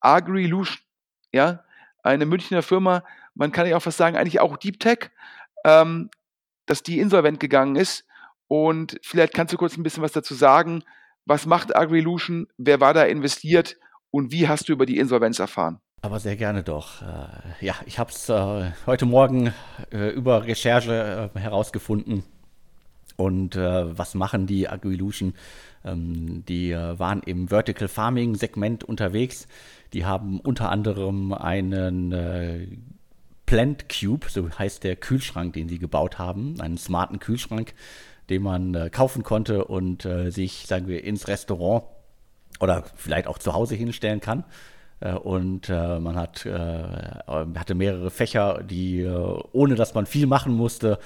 AgriLution, 0.00 0.78
ja, 1.32 1.64
eine 2.02 2.26
Münchner 2.26 2.62
Firma, 2.62 3.04
man 3.34 3.52
kann 3.52 3.66
ja 3.66 3.76
auch 3.76 3.82
fast 3.82 3.98
sagen, 3.98 4.16
eigentlich 4.16 4.40
auch 4.40 4.56
Deep 4.56 4.80
Tech, 4.80 5.10
ähm, 5.64 6.10
dass 6.66 6.82
die 6.82 7.00
insolvent 7.00 7.40
gegangen 7.40 7.76
ist. 7.76 8.04
Und 8.48 8.98
vielleicht 9.02 9.34
kannst 9.34 9.52
du 9.52 9.58
kurz 9.58 9.76
ein 9.76 9.82
bisschen 9.82 10.02
was 10.02 10.12
dazu 10.12 10.34
sagen. 10.34 10.82
Was 11.24 11.46
macht 11.46 11.76
AgriLution? 11.76 12.48
Wer 12.58 12.80
war 12.80 12.94
da 12.94 13.04
investiert? 13.04 13.76
Und 14.10 14.32
wie 14.32 14.48
hast 14.48 14.68
du 14.68 14.72
über 14.72 14.86
die 14.86 14.98
Insolvenz 14.98 15.38
erfahren? 15.38 15.80
Aber 16.02 16.18
sehr 16.18 16.36
gerne 16.36 16.62
doch. 16.62 17.02
Äh, 17.02 17.66
ja, 17.66 17.74
ich 17.84 17.98
habe 17.98 18.10
es 18.10 18.28
äh, 18.28 18.72
heute 18.86 19.04
Morgen 19.04 19.52
äh, 19.92 20.08
über 20.10 20.46
Recherche 20.46 21.30
herausgefunden. 21.34 22.24
Und 23.16 23.54
was 23.54 24.14
machen 24.14 24.46
die 24.46 24.66
AgriLution? 24.66 25.34
Ähm, 25.84 26.42
die 26.48 26.72
waren 26.72 27.22
im 27.24 27.48
Vertical 27.48 27.86
Farming 27.86 28.34
Segment 28.34 28.82
unterwegs. 28.82 29.46
Die 29.92 30.04
haben 30.04 30.40
unter 30.40 30.70
anderem 30.70 31.32
einen 31.32 32.12
äh, 32.12 32.66
Plant 33.46 33.86
Cube, 33.88 34.26
so 34.28 34.48
heißt 34.50 34.84
der 34.84 34.96
Kühlschrank, 34.96 35.54
den 35.54 35.68
sie 35.68 35.78
gebaut 35.78 36.18
haben, 36.18 36.60
einen 36.60 36.78
smarten 36.78 37.18
Kühlschrank, 37.18 37.74
den 38.28 38.42
man 38.42 38.74
äh, 38.74 38.90
kaufen 38.90 39.22
konnte 39.22 39.64
und 39.64 40.04
äh, 40.04 40.30
sich, 40.30 40.66
sagen 40.66 40.86
wir, 40.86 41.02
ins 41.02 41.26
Restaurant 41.26 41.84
oder 42.60 42.84
vielleicht 42.94 43.26
auch 43.26 43.38
zu 43.38 43.52
Hause 43.52 43.74
hinstellen 43.74 44.20
kann. 44.20 44.44
Äh, 45.00 45.14
und 45.14 45.68
äh, 45.68 45.98
man 45.98 46.16
hat, 46.16 46.46
äh, 46.46 46.82
hatte 47.26 47.74
mehrere 47.74 48.10
Fächer, 48.10 48.62
die, 48.62 49.04
ohne 49.52 49.74
dass 49.74 49.94
man 49.94 50.06
viel 50.06 50.26
machen 50.26 50.54
musste, 50.54 50.98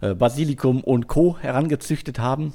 Basilikum 0.00 0.82
und 0.82 1.08
Co. 1.08 1.36
herangezüchtet 1.38 2.18
haben. 2.18 2.54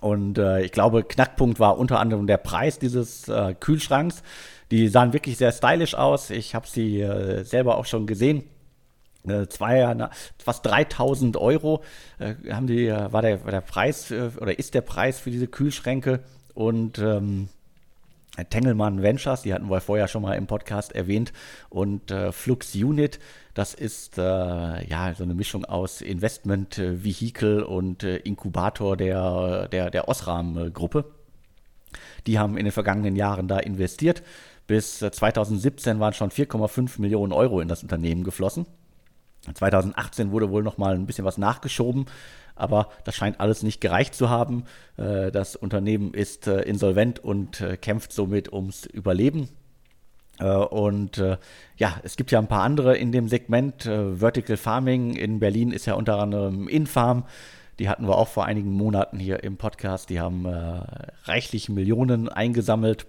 Und 0.00 0.38
äh, 0.38 0.62
ich 0.62 0.72
glaube, 0.72 1.04
Knackpunkt 1.04 1.60
war 1.60 1.78
unter 1.78 2.00
anderem 2.00 2.26
der 2.26 2.38
Preis 2.38 2.78
dieses 2.78 3.28
äh, 3.28 3.54
Kühlschranks. 3.58 4.22
Die 4.70 4.88
sahen 4.88 5.12
wirklich 5.12 5.36
sehr 5.36 5.52
stylisch 5.52 5.94
aus. 5.94 6.30
Ich 6.30 6.54
habe 6.54 6.66
sie 6.66 7.00
äh, 7.00 7.44
selber 7.44 7.76
auch 7.76 7.86
schon 7.86 8.06
gesehen. 8.06 8.44
Äh, 9.26 9.48
zwei, 9.48 10.08
fast 10.38 10.64
3000 10.64 11.36
Euro 11.36 11.82
äh, 12.18 12.34
haben 12.50 12.66
die, 12.66 12.86
äh, 12.86 13.12
war, 13.12 13.20
der, 13.20 13.44
war 13.44 13.50
der 13.50 13.60
Preis 13.60 14.10
äh, 14.10 14.30
oder 14.40 14.58
ist 14.58 14.74
der 14.74 14.80
Preis 14.80 15.20
für 15.20 15.30
diese 15.30 15.46
Kühlschränke. 15.46 16.20
Und 16.54 16.98
ähm, 16.98 17.48
Tengelmann 18.48 19.02
Ventures, 19.02 19.42
die 19.42 19.52
hatten 19.52 19.68
wir 19.68 19.80
vorher 19.80 20.08
schon 20.08 20.22
mal 20.22 20.34
im 20.34 20.46
Podcast 20.46 20.92
erwähnt, 20.92 21.32
und 21.68 22.10
äh, 22.10 22.32
Flux 22.32 22.74
Unit, 22.74 23.18
das 23.54 23.74
ist 23.74 24.18
äh, 24.18 24.22
ja 24.22 25.14
so 25.14 25.24
eine 25.24 25.34
Mischung 25.34 25.64
aus 25.64 26.00
Investment 26.00 26.78
äh, 26.78 27.02
Vehicle 27.04 27.66
und 27.66 28.04
äh, 28.04 28.18
Inkubator 28.18 28.96
der, 28.96 29.68
der, 29.68 29.90
der 29.90 30.08
Osram-Gruppe. 30.08 31.04
Die 32.26 32.38
haben 32.38 32.56
in 32.56 32.64
den 32.64 32.72
vergangenen 32.72 33.16
Jahren 33.16 33.48
da 33.48 33.58
investiert. 33.58 34.22
Bis 34.66 35.00
2017 35.00 35.96
äh, 35.96 36.00
waren 36.00 36.12
schon 36.12 36.30
4,5 36.30 37.00
Millionen 37.00 37.32
Euro 37.32 37.60
in 37.60 37.68
das 37.68 37.82
Unternehmen 37.82 38.22
geflossen. 38.22 38.66
2018 39.54 40.32
wurde 40.32 40.50
wohl 40.50 40.62
noch 40.62 40.78
mal 40.78 40.94
ein 40.94 41.06
bisschen 41.06 41.24
was 41.24 41.38
nachgeschoben, 41.38 42.06
aber 42.60 42.88
das 43.04 43.14
scheint 43.14 43.40
alles 43.40 43.62
nicht 43.62 43.80
gereicht 43.80 44.14
zu 44.14 44.28
haben. 44.28 44.64
Äh, 44.96 45.30
das 45.30 45.56
Unternehmen 45.56 46.14
ist 46.14 46.46
äh, 46.46 46.60
insolvent 46.62 47.18
und 47.18 47.60
äh, 47.60 47.76
kämpft 47.76 48.12
somit 48.12 48.52
ums 48.52 48.86
Überleben. 48.86 49.48
Und 50.70 51.22
ja, 51.76 52.00
es 52.02 52.16
gibt 52.16 52.30
ja 52.30 52.38
ein 52.38 52.46
paar 52.46 52.62
andere 52.62 52.96
in 52.96 53.12
dem 53.12 53.28
Segment. 53.28 53.82
Vertical 53.82 54.56
Farming 54.56 55.12
in 55.14 55.38
Berlin 55.38 55.70
ist 55.70 55.84
ja 55.84 55.92
unter 55.92 56.18
anderem 56.18 56.66
Infarm. 56.66 57.26
Die 57.78 57.90
hatten 57.90 58.08
wir 58.08 58.16
auch 58.16 58.28
vor 58.28 58.46
einigen 58.46 58.72
Monaten 58.72 59.18
hier 59.18 59.44
im 59.44 59.58
Podcast. 59.58 60.08
Die 60.08 60.18
haben 60.18 60.46
reichlich 61.24 61.68
Millionen 61.68 62.30
eingesammelt. 62.30 63.06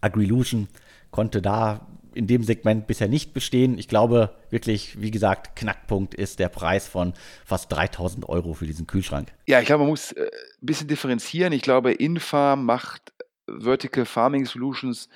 Agrilution 0.00 0.68
konnte 1.10 1.42
da 1.42 1.86
in 2.18 2.26
dem 2.26 2.42
Segment 2.42 2.86
bisher 2.86 3.08
nicht 3.08 3.32
bestehen. 3.32 3.78
Ich 3.78 3.86
glaube 3.88 4.34
wirklich, 4.50 5.00
wie 5.00 5.12
gesagt, 5.12 5.54
Knackpunkt 5.56 6.14
ist 6.14 6.40
der 6.40 6.48
Preis 6.48 6.88
von 6.88 7.14
fast 7.46 7.72
3000 7.72 8.28
Euro 8.28 8.54
für 8.54 8.66
diesen 8.66 8.86
Kühlschrank. 8.86 9.32
Ja, 9.46 9.60
ich 9.60 9.66
glaube, 9.66 9.84
man 9.84 9.90
muss 9.90 10.12
äh, 10.12 10.24
ein 10.24 10.66
bisschen 10.66 10.88
differenzieren. 10.88 11.52
Ich 11.52 11.62
glaube, 11.62 11.92
Infarm 11.92 12.64
macht 12.64 13.12
Vertical 13.46 14.04
Farming 14.04 14.46
Solutions 14.46 15.08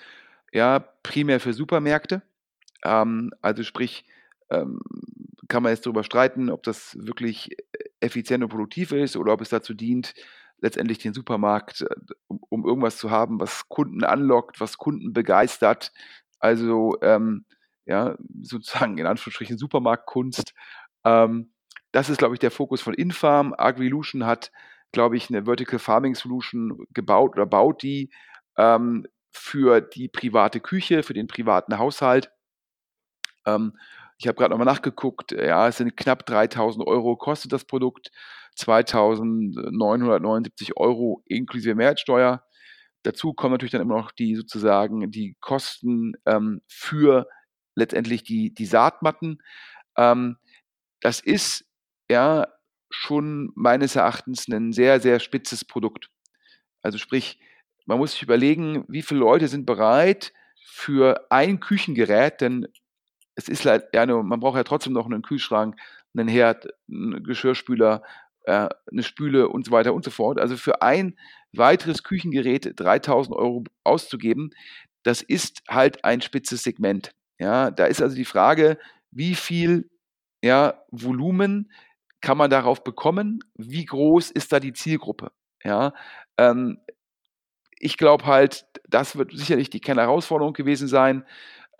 ja 0.53 0.79
primär 1.03 1.41
für 1.41 1.53
Supermärkte. 1.53 2.23
Ähm, 2.85 3.33
also 3.43 3.65
sprich, 3.65 4.05
ähm, 4.49 4.81
kann 5.49 5.65
man 5.65 5.73
jetzt 5.73 5.85
darüber 5.85 6.05
streiten, 6.05 6.51
ob 6.51 6.63
das 6.63 6.97
wirklich 7.01 7.57
effizient 8.01 8.45
und 8.45 8.51
produktiv 8.51 8.93
ist 8.93 9.17
oder 9.17 9.33
ob 9.33 9.41
es 9.41 9.49
dazu 9.49 9.75
dient, 9.75 10.15
letztendlich 10.61 10.99
den 10.99 11.15
Supermarkt, 11.15 11.83
äh, 11.83 11.87
um 12.49 12.65
irgendwas 12.65 12.97
zu 12.97 13.11
haben, 13.11 13.41
was 13.41 13.69
Kunden 13.69 14.05
anlockt, 14.05 14.61
was 14.61 14.79
Kunden 14.79 15.13
begeistert. 15.13 15.93
Also 16.43 16.97
ähm, 17.03 17.47
ja, 17.87 18.17
sozusagen 18.43 18.99
in 18.99 19.07
Anführungsstrichen 19.07 19.59
Supermarktkunst. 19.59 20.55
Ähm, 21.05 21.53
das 21.93 22.11
ist, 22.11 22.19
glaube 22.19 22.35
ich, 22.35 22.41
der 22.41 22.51
Fokus 22.51 22.83
von 22.83 22.95
Infarm. 22.95 23.55
Agrilution 23.57 24.27
hat, 24.27 24.51
glaube 24.93 25.17
ich, 25.17 25.31
eine 25.31 25.45
Vertical 25.45 25.79
Farming 25.79 26.15
Solution 26.15 26.87
gebaut 26.93 27.33
oder 27.35 27.47
baut 27.47 27.83
die 27.83 28.11
ähm, 28.57 29.07
für 29.31 29.81
die 29.81 30.09
private 30.09 30.61
Küche, 30.61 31.03
für 31.03 31.15
den 31.15 31.27
privaten 31.29 31.79
Haushalt. 31.79 32.31
Ähm, 33.47 33.79
ich 34.19 34.27
habe 34.29 34.37
gerade 34.37 34.51
nochmal 34.51 34.67
nachgeguckt, 34.67 35.33
ja, 35.33 35.69
es 35.69 35.79
sind 35.79 35.97
knapp 35.97 36.27
3000 36.27 36.87
Euro 36.87 37.17
kostet 37.17 37.53
das 37.53 37.65
Produkt, 37.65 38.11
2979 38.57 40.77
Euro 40.77 41.23
inklusive 41.27 41.75
Mehrwertsteuer. 41.75 42.45
Dazu 43.03 43.33
kommen 43.35 43.53
natürlich 43.53 43.73
dann 43.73 43.81
immer 43.81 43.97
noch 43.97 44.13
die 44.13 44.37
sozusagen 44.37 45.11
die 45.11 45.37
Kosten 45.41 46.15
ähm, 46.27 46.63
für 46.69 47.27
letztendlich 47.75 48.23
die, 48.23 48.55
die 48.55 48.67
Saatmatten. 48.67 49.43
Ähm, 49.97 50.37
das 51.01 51.21
ist 51.21 51.65
ja 52.11 52.47
schon 52.91 53.51
meines 53.55 53.97
Erachtens 53.97 54.47
ein 54.49 54.73
sehr, 54.73 55.01
sehr 55.01 55.19
spitzes 55.19 55.65
Produkt. 55.65 56.11
Also 56.83 56.99
sprich, 56.99 57.41
man 57.87 57.99
muss 57.99 58.13
sich 58.13 58.23
überlegen, 58.23 58.85
wie 58.89 59.03
viele 59.03 59.21
Leute 59.21 59.49
sind 59.49 59.67
bereit 59.67 60.33
für 60.65 61.27
ein 61.31 61.61
Küchengerät, 61.61 62.41
denn 62.41 62.69
es 63.35 63.49
ist 63.49 63.65
halt, 63.65 63.87
ja, 63.95 64.07
man 64.07 64.41
braucht 64.41 64.57
ja 64.57 64.65
trotzdem 64.65 64.93
noch 64.93 65.07
einen 65.07 65.23
Kühlschrank, 65.23 65.77
einen 66.15 66.29
Herd, 66.29 66.69
einen 66.89 67.25
Geschirrspüler, 67.25 68.03
äh, 68.45 68.69
eine 68.91 69.03
Spüle 69.03 69.49
und 69.49 69.67
so 69.67 69.73
weiter 69.73 69.95
und 69.95 70.05
so 70.05 70.11
fort. 70.11 70.41
Also 70.41 70.57
für 70.57 70.83
ein 70.83 71.17
weiteres 71.53 72.03
Küchengerät 72.03 72.73
3000 72.77 73.37
Euro 73.37 73.65
auszugeben, 73.85 74.51
das 75.03 75.23
ist 75.23 75.63
halt 75.69 76.05
ein 76.05 76.21
spitzes 76.21 76.63
Segment. 76.63 77.13
Ja, 77.39 77.71
da 77.71 77.87
ist 77.87 78.01
also 78.01 78.15
die 78.15 78.25
Frage, 78.25 78.79
wie 79.11 79.35
viel 79.35 79.91
ja, 80.43 80.85
Volumen 80.91 81.71
kann 82.21 82.39
man 82.39 82.51
darauf 82.51 82.85
bekommen? 82.85 83.41
Wie 83.57 83.85
groß 83.85 84.31
ist 84.31 84.53
da 84.53 84.61
die 84.61 84.73
Zielgruppe? 84.73 85.33
Ja, 85.65 85.93
ähm, 86.39 86.79
ich 87.79 87.97
glaube 87.97 88.27
halt, 88.27 88.65
das 88.89 89.17
wird 89.17 89.33
sicherlich 89.33 89.69
die 89.69 89.81
Kernherausforderung 89.81 90.53
gewesen 90.53 90.87
sein. 90.87 91.25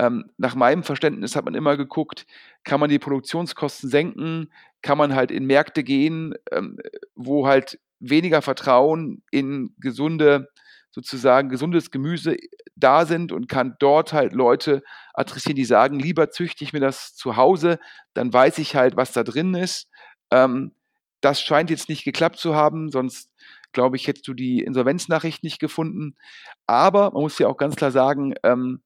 Ähm, 0.03 0.25
nach 0.37 0.57
meinem 0.57 0.83
Verständnis 0.83 1.37
hat 1.37 1.45
man 1.45 1.55
immer 1.55 1.77
geguckt, 1.77 2.27
kann 2.65 2.81
man 2.81 2.91
die 2.91 2.99
Produktionskosten 2.99 3.89
senken, 3.89 4.53
kann 4.83 4.99
man 4.99 5.15
halt 5.15 5.31
in 5.31 5.47
Märkte 5.47 5.85
gehen, 5.85 6.35
ähm, 6.51 6.77
wo 7.15 7.47
halt 7.47 7.79
weniger 8.01 8.43
Vertrauen 8.43 9.23
in 9.31 9.77
gesunde, 9.79 10.49
sozusagen 10.91 11.51
gesundes 11.51 11.93
Gemüse 11.93 12.37
da 12.75 13.07
sind 13.07 13.31
und 13.31 13.49
kann 13.49 13.77
dort 13.79 14.13
halt 14.13 14.33
Leute 14.33 14.83
adressieren, 15.15 15.55
die 15.55 15.65
sagen, 15.65 16.01
lieber 16.01 16.31
züchte 16.31 16.65
ich 16.65 16.73
mir 16.73 16.81
das 16.81 17.15
zu 17.15 17.37
Hause, 17.37 17.79
dann 18.13 18.33
weiß 18.33 18.59
ich 18.59 18.75
halt, 18.75 18.97
was 18.97 19.13
da 19.13 19.23
drin 19.23 19.55
ist. 19.55 19.89
Ähm, 20.33 20.73
das 21.21 21.41
scheint 21.41 21.71
jetzt 21.71 21.89
nicht 21.89 22.03
geklappt 22.03 22.39
zu 22.39 22.57
haben, 22.57 22.91
sonst 22.91 23.31
glaube 23.71 23.95
ich, 23.95 24.09
hättest 24.09 24.27
du 24.27 24.35
die 24.35 24.65
Insolvenznachricht 24.65 25.45
nicht 25.45 25.61
gefunden. 25.61 26.17
Aber 26.67 27.13
man 27.13 27.23
muss 27.23 27.39
ja 27.39 27.47
auch 27.47 27.57
ganz 27.57 27.77
klar 27.77 27.93
sagen, 27.93 28.35
ähm, 28.43 28.83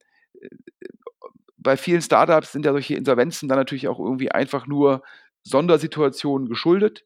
bei 1.59 1.77
vielen 1.77 2.03
Startups 2.03 2.53
sind 2.53 2.65
ja 2.65 2.73
solche 2.73 2.95
Insolvenzen 2.95 3.49
dann 3.49 3.59
natürlich 3.59 3.89
auch 3.89 3.99
irgendwie 3.99 4.31
einfach 4.31 4.67
nur 4.67 5.03
Sondersituationen 5.43 6.49
geschuldet. 6.49 7.05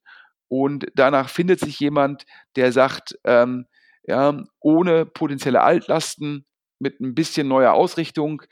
Und 0.48 0.86
danach 0.94 1.28
findet 1.28 1.60
sich 1.60 1.78
jemand, 1.78 2.24
der 2.56 2.72
sagt, 2.72 3.18
ähm, 3.24 3.66
ja, 4.04 4.42
ohne 4.60 5.06
potenzielle 5.06 5.60
Altlasten, 5.60 6.44
mit 6.80 7.00
ein 7.00 7.14
bisschen 7.14 7.46
neuer 7.46 7.74
Ausrichtung, 7.74 8.42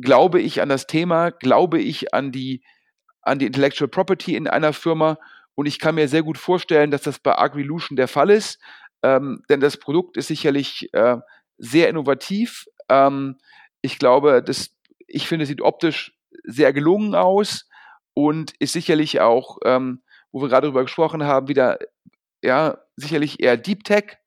glaube 0.00 0.40
ich 0.40 0.60
an 0.60 0.68
das 0.68 0.86
Thema, 0.86 1.30
glaube 1.30 1.80
ich 1.80 2.12
an 2.12 2.32
die, 2.32 2.62
an 3.22 3.38
die 3.38 3.46
Intellectual 3.46 3.88
Property 3.88 4.34
in 4.34 4.48
einer 4.48 4.72
Firma. 4.72 5.16
Und 5.54 5.66
ich 5.66 5.78
kann 5.78 5.94
mir 5.94 6.08
sehr 6.08 6.22
gut 6.22 6.38
vorstellen, 6.38 6.90
dass 6.90 7.02
das 7.02 7.18
bei 7.18 7.38
Agrilution 7.38 7.96
der 7.96 8.08
Fall 8.08 8.30
ist, 8.30 8.60
ähm, 9.02 9.42
denn 9.48 9.60
das 9.60 9.76
Produkt 9.76 10.16
ist 10.16 10.28
sicherlich 10.28 10.92
äh, 10.92 11.16
sehr 11.56 11.88
innovativ. 11.88 12.66
Ähm, 12.88 13.38
ich 13.80 13.98
glaube, 13.98 14.42
das, 14.42 14.70
ich 15.08 15.26
finde, 15.26 15.42
es 15.44 15.48
sieht 15.48 15.62
optisch 15.62 16.12
sehr 16.44 16.72
gelungen 16.72 17.14
aus 17.14 17.68
und 18.14 18.52
ist 18.58 18.74
sicherlich 18.74 19.20
auch, 19.20 19.58
ähm, 19.64 20.02
wo 20.30 20.40
wir 20.40 20.48
gerade 20.48 20.66
darüber 20.66 20.82
gesprochen 20.82 21.24
haben, 21.24 21.48
wieder 21.48 21.78
ja 22.42 22.78
sicherlich 22.96 23.40
eher 23.40 23.56
Deep 23.56 23.84
Tech 23.84 24.18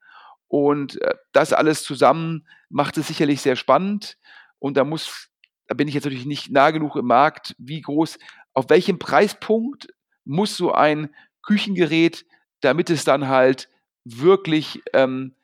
und 0.47 1.01
äh, 1.01 1.13
das 1.31 1.53
alles 1.53 1.83
zusammen 1.83 2.47
macht 2.69 2.97
es 2.97 3.07
sicherlich 3.07 3.41
sehr 3.41 3.55
spannend 3.55 4.17
und 4.59 4.75
da 4.75 4.83
muss, 4.83 5.29
da 5.67 5.75
bin 5.75 5.87
ich 5.87 5.93
jetzt 5.93 6.05
natürlich 6.05 6.25
nicht 6.25 6.51
nah 6.51 6.71
genug 6.71 6.95
im 6.95 7.05
Markt, 7.05 7.55
wie 7.57 7.81
groß, 7.81 8.17
auf 8.53 8.69
welchem 8.69 8.99
Preispunkt 8.99 9.87
muss 10.25 10.57
so 10.57 10.73
ein 10.73 11.13
Küchengerät, 11.41 12.25
damit 12.61 12.89
es 12.89 13.05
dann 13.05 13.27
halt 13.27 13.69
wirklich 14.03 14.81
ähm, 14.93 15.35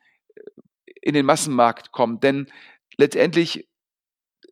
in 1.01 1.13
den 1.13 1.25
Massenmarkt 1.25 1.91
kommt. 1.91 2.23
Denn 2.23 2.47
letztendlich 2.97 3.67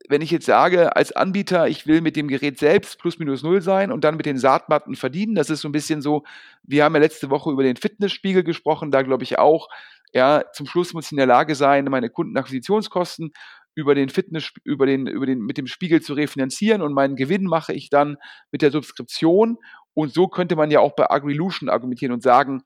wenn 0.10 0.22
ich 0.22 0.32
jetzt 0.32 0.46
sage, 0.46 0.96
als 0.96 1.12
Anbieter, 1.12 1.68
ich 1.68 1.88
will 1.88 2.02
mit 2.02 2.15
dem 2.15 2.28
Gerät 2.28 2.60
selbst 2.60 3.00
plus 3.00 3.20
minus 3.20 3.44
null 3.44 3.62
sein 3.62 3.91
und 3.91 4.04
dann 4.04 4.18
mit 4.18 4.26
den 4.26 4.38
Saatmatten 4.38 4.96
verdienen, 4.96 5.36
das 5.36 5.50
ist 5.50 5.62
so 5.62 5.70
ein 5.70 5.74
bisschen 5.74 6.02
so, 6.02 6.24
wir 6.63 6.84
haben 6.84 6.96
ja 6.96 7.02
letzte 7.02 7.30
Woche 7.30 7.52
über 7.52 7.63
den 7.63 7.76
Fitnessspiegel 7.76 8.44
gesprochen, 8.44 8.91
da 8.91 9.02
glaube 9.02 9.24
ich 9.24 9.39
auch, 9.39 9.70
ja, 10.13 10.44
zum 10.54 10.65
Schluss 10.65 10.94
muss 10.94 11.08
ich 11.08 11.12
in 11.12 11.18
der 11.18 11.26
Lage 11.26 11.56
sein, 11.56 11.86
meine 11.86 12.10
Kundenakquisitionskosten 12.10 13.32
über 13.76 13.94
den 13.94 14.10
Fitness, 14.10 14.52
über 14.63 14.86
den, 14.86 15.08
über 15.08 15.26
den, 15.26 15.39
mit 15.39 15.58
dem 15.58 15.68
Spiegel 15.68 16.02
zu 16.02 16.13
refinanzieren 16.13 16.82
und 16.82 16.94
meinen 16.94 17.18
Gewinn 17.18 17.44
mache 17.44 17.74
ich 17.74 17.89
dann 17.89 18.18
mit 18.52 18.62
der 18.62 18.72
Subskription. 18.72 19.58
Und 19.94 20.13
so 20.13 20.28
könnte 20.28 20.56
man 20.56 20.72
ja 20.72 20.80
auch 20.80 20.96
bei 20.96 21.10
Agrilution 21.10 21.70
argumentieren 21.70 22.13
und 22.13 22.24
sagen, 22.24 22.63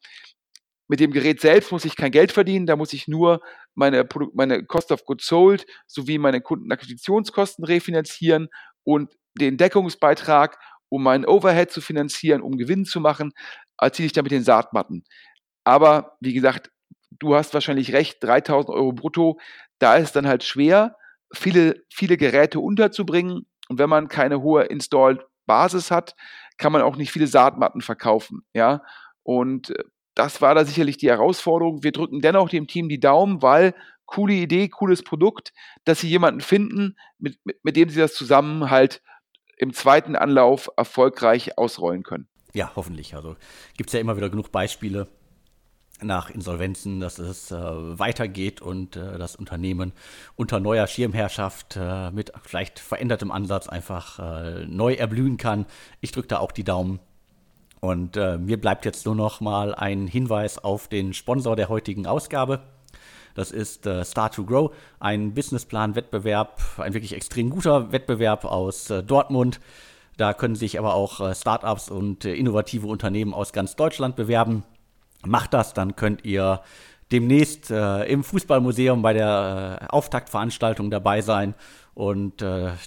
mit 0.90 1.00
dem 1.00 1.12
Gerät 1.12 1.40
selbst 1.40 1.72
muss 1.72 1.86
ich 1.86 1.96
kein 1.96 2.12
Geld 2.12 2.32
verdienen, 2.32 2.66
da 2.66 2.76
muss 2.76 2.94
ich 2.94 3.08
nur 3.08 3.42
meine, 3.76 4.08
meine 4.34 4.66
Cost 4.66 4.92
of 4.92 5.06
Goods 5.06 5.28
Sold 5.28 5.66
sowie 5.88 6.18
meine 6.18 6.42
Kundenakquisitionskosten 6.42 7.64
refinanzieren 7.64 8.50
und 8.84 9.14
den 9.40 9.58
Deckungsbeitrag, 9.58 10.58
um 10.90 11.04
meinen 11.04 11.26
Overhead 11.26 11.72
zu 11.72 11.80
finanzieren, 11.80 12.42
um 12.42 12.58
Gewinn 12.58 12.86
zu 12.86 13.00
machen, 13.00 13.32
erziele 13.80 14.08
ich 14.08 14.14
dann 14.14 14.24
mit 14.24 14.32
den 14.32 14.44
Saatmatten. 14.44 15.04
Aber 15.64 16.18
wie 16.20 16.34
gesagt, 16.34 16.72
du 17.12 17.36
hast 17.36 17.54
wahrscheinlich 17.54 17.94
recht, 17.94 18.24
3000 18.24 18.76
Euro 18.76 18.92
brutto, 18.92 19.40
da 19.78 19.96
ist 19.96 20.16
dann 20.16 20.28
halt 20.28 20.44
schwer, 20.44 20.96
viele, 21.32 21.84
viele 21.94 22.18
Geräte 22.18 22.60
unterzubringen. 22.60 23.46
Und 23.68 23.78
wenn 23.78 23.90
man 23.90 24.08
keine 24.08 24.42
hohe 24.42 24.64
Installed 24.64 25.22
Basis 25.46 25.92
hat, 25.92 26.16
kann 26.58 26.72
man 26.72 26.82
auch 26.82 26.96
nicht 26.96 27.12
viele 27.12 27.28
Saatmatten 27.28 27.82
verkaufen. 27.82 28.42
Ja, 28.54 28.82
und 29.24 29.70
äh, 29.70 29.84
das 30.20 30.42
war 30.42 30.54
da 30.54 30.66
sicherlich 30.66 30.98
die 30.98 31.08
Herausforderung. 31.08 31.82
Wir 31.82 31.94
drücken 31.94 32.20
dennoch 32.20 32.50
dem 32.50 32.68
Team 32.68 32.90
die 32.90 33.00
Daumen, 33.00 33.42
weil 33.42 33.74
coole 34.06 34.34
Idee, 34.34 34.68
cooles 34.68 35.02
Produkt, 35.02 35.54
dass 35.86 36.02
sie 36.02 36.10
jemanden 36.10 36.42
finden, 36.42 36.98
mit, 37.20 37.40
mit, 37.46 37.64
mit 37.64 37.78
dem 37.78 37.90
sie 37.90 38.02
das 38.02 38.14
zusammen 38.16 38.70
halt 38.70 39.02
im 39.56 39.74
zweiten 39.74 40.18
Anlauf 40.18 40.70
erfolgreich 40.76 41.58
ausrollen 41.58 42.04
können. 42.04 42.28
Ja, 42.54 42.74
hoffentlich. 42.76 43.16
Also 43.16 43.38
gibt 43.78 43.90
es 43.90 43.94
ja 43.94 44.02
immer 44.02 44.18
wieder 44.18 44.30
genug 44.30 44.52
Beispiele 44.52 45.08
nach 46.02 46.30
Insolvenzen, 46.30 47.00
dass 47.00 47.18
es 47.18 47.52
äh, 47.52 47.56
weitergeht 47.56 48.62
und 48.62 48.98
äh, 48.98 49.18
das 49.18 49.38
Unternehmen 49.38 49.94
unter 50.36 50.60
neuer 50.60 50.88
Schirmherrschaft 50.88 51.78
äh, 51.80 52.12
mit 52.12 52.34
vielleicht 52.44 52.80
verändertem 52.80 53.32
Ansatz 53.32 53.70
einfach 53.70 54.20
äh, 54.20 54.66
neu 54.66 54.96
erblühen 54.96 55.38
kann. 55.38 55.66
Ich 56.02 56.12
drücke 56.12 56.28
da 56.28 56.40
auch 56.40 56.52
die 56.52 56.66
Daumen. 56.66 57.00
Und 57.80 58.18
äh, 58.18 58.38
mir 58.38 58.60
bleibt 58.60 58.86
jetzt 58.86 59.06
nur 59.06 59.16
noch 59.16 59.40
mal 59.42 59.74
ein 59.74 60.08
Hinweis 60.08 60.58
auf 60.58 60.88
den 60.88 61.14
Sponsor 61.14 61.56
der 61.56 61.70
heutigen 61.70 62.06
Ausgabe. 62.06 62.62
Das 63.36 63.52
ist 63.52 63.86
äh, 63.86 64.04
Start 64.04 64.36
to 64.36 64.44
Grow, 64.44 64.74
ein 65.00 65.34
Businessplan-Wettbewerb, 65.34 66.60
ein 66.78 66.94
wirklich 66.94 67.16
extrem 67.16 67.50
guter 67.50 67.92
Wettbewerb 67.92 68.44
aus 68.44 68.90
äh, 68.90 69.02
Dortmund. 69.02 69.62
Da 70.18 70.34
können 70.34 70.56
sich 70.56 70.78
aber 70.78 70.94
auch 70.96 71.22
äh, 71.22 71.34
Startups 71.34 71.90
und 71.90 72.26
äh, 72.26 72.34
innovative 72.34 72.88
Unternehmen 72.88 73.34
aus 73.34 73.54
ganz 73.54 73.78
Deutschland 73.78 74.18
bewerben. 74.18 74.66
Macht 75.26 75.54
das, 75.54 75.74
dann 75.74 75.96
könnt 75.96 76.26
ihr 76.26 76.62
demnächst 77.14 77.72
äh, 77.72 78.04
im 78.04 78.26
Fußballmuseum 78.26 79.02
bei 79.02 79.14
der 79.14 79.80
äh, 79.82 79.86
Auftaktveranstaltung 79.88 80.92
dabei 80.92 81.22
sein. 81.22 81.56
Und 81.94 82.42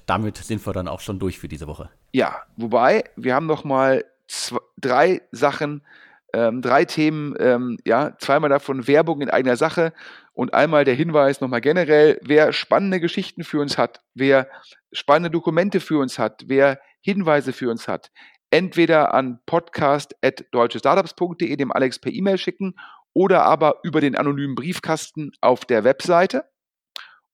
damit 0.07 0.39
sind 0.39 0.67
wir 0.67 0.73
dann 0.73 0.89
auch 0.89 1.01
schon 1.01 1.19
durch 1.19 1.39
für 1.39 1.47
diese 1.47 1.67
Woche. 1.67 1.91
Ja, 2.13 2.37
wobei 2.57 3.05
wir 3.17 3.35
haben 3.35 3.45
noch 3.45 3.63
mal 3.63 4.03
zwei, 4.33 4.59
drei 4.79 5.21
Sachen, 5.31 5.87
ähm, 6.33 6.63
drei 6.63 6.87
Themen, 6.87 7.37
ähm, 7.39 7.79
ja, 7.85 8.17
zweimal 8.19 8.51
davon 8.51 8.89
Werbung 8.89 9.21
in 9.21 9.29
eigener 9.29 9.57
Sache 9.57 9.93
und 10.33 10.55
einmal 10.55 10.85
der 10.85 10.95
Hinweis 10.95 11.43
nochmal 11.43 11.61
generell, 11.61 12.19
wer 12.23 12.55
spannende 12.55 13.01
Geschichten 13.01 13.45
für 13.45 13.61
uns 13.61 13.77
hat, 13.77 14.01
wer 14.15 14.49
spannende 14.93 15.31
Dokumente 15.31 15.81
für 15.81 15.99
uns 15.99 16.19
hat, 16.19 16.45
wer 16.47 16.81
Hinweise 17.03 17.53
für 17.53 17.71
uns 17.71 17.89
hat, 17.89 18.11
entweder 18.51 19.13
an 19.13 19.41
podcast.deutschestartups.de, 19.45 21.55
dem 21.57 21.73
Alex 21.73 21.99
per 21.99 22.13
E-Mail 22.13 22.39
schicken 22.39 22.77
oder 23.13 23.43
aber 23.43 23.81
über 23.83 24.01
den 24.01 24.17
anonymen 24.17 24.55
Briefkasten 24.55 25.33
auf 25.43 25.67
der 25.67 25.85
Webseite. 25.85 26.47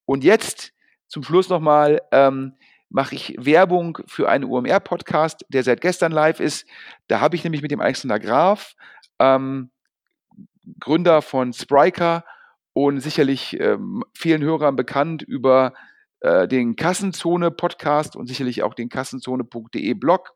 Und 0.04 0.24
jetzt 0.24 0.72
zum 1.06 1.22
Schluss 1.22 1.48
nochmal 1.48 2.02
ähm, 2.10 2.56
mache 2.90 3.14
ich 3.14 3.34
Werbung 3.38 3.98
für 4.06 4.28
einen 4.28 4.44
UMR-Podcast, 4.44 5.44
der 5.48 5.62
seit 5.62 5.80
gestern 5.80 6.12
live 6.12 6.40
ist. 6.40 6.66
Da 7.06 7.20
habe 7.20 7.36
ich 7.36 7.44
nämlich 7.44 7.62
mit 7.62 7.70
dem 7.70 7.80
Alexander 7.80 8.18
Graf, 8.18 8.74
ähm, 9.18 9.70
Gründer 10.80 11.22
von 11.22 11.52
Spriker 11.52 12.24
und 12.72 13.00
sicherlich 13.00 13.58
ähm, 13.60 14.04
vielen 14.14 14.42
Hörern 14.42 14.76
bekannt 14.76 15.22
über 15.22 15.72
äh, 16.20 16.48
den 16.48 16.76
Kassenzone-Podcast 16.76 18.16
und 18.16 18.26
sicherlich 18.26 18.62
auch 18.62 18.74
den 18.74 18.88
kassenzone.de 18.88 19.94
Blog, 19.94 20.32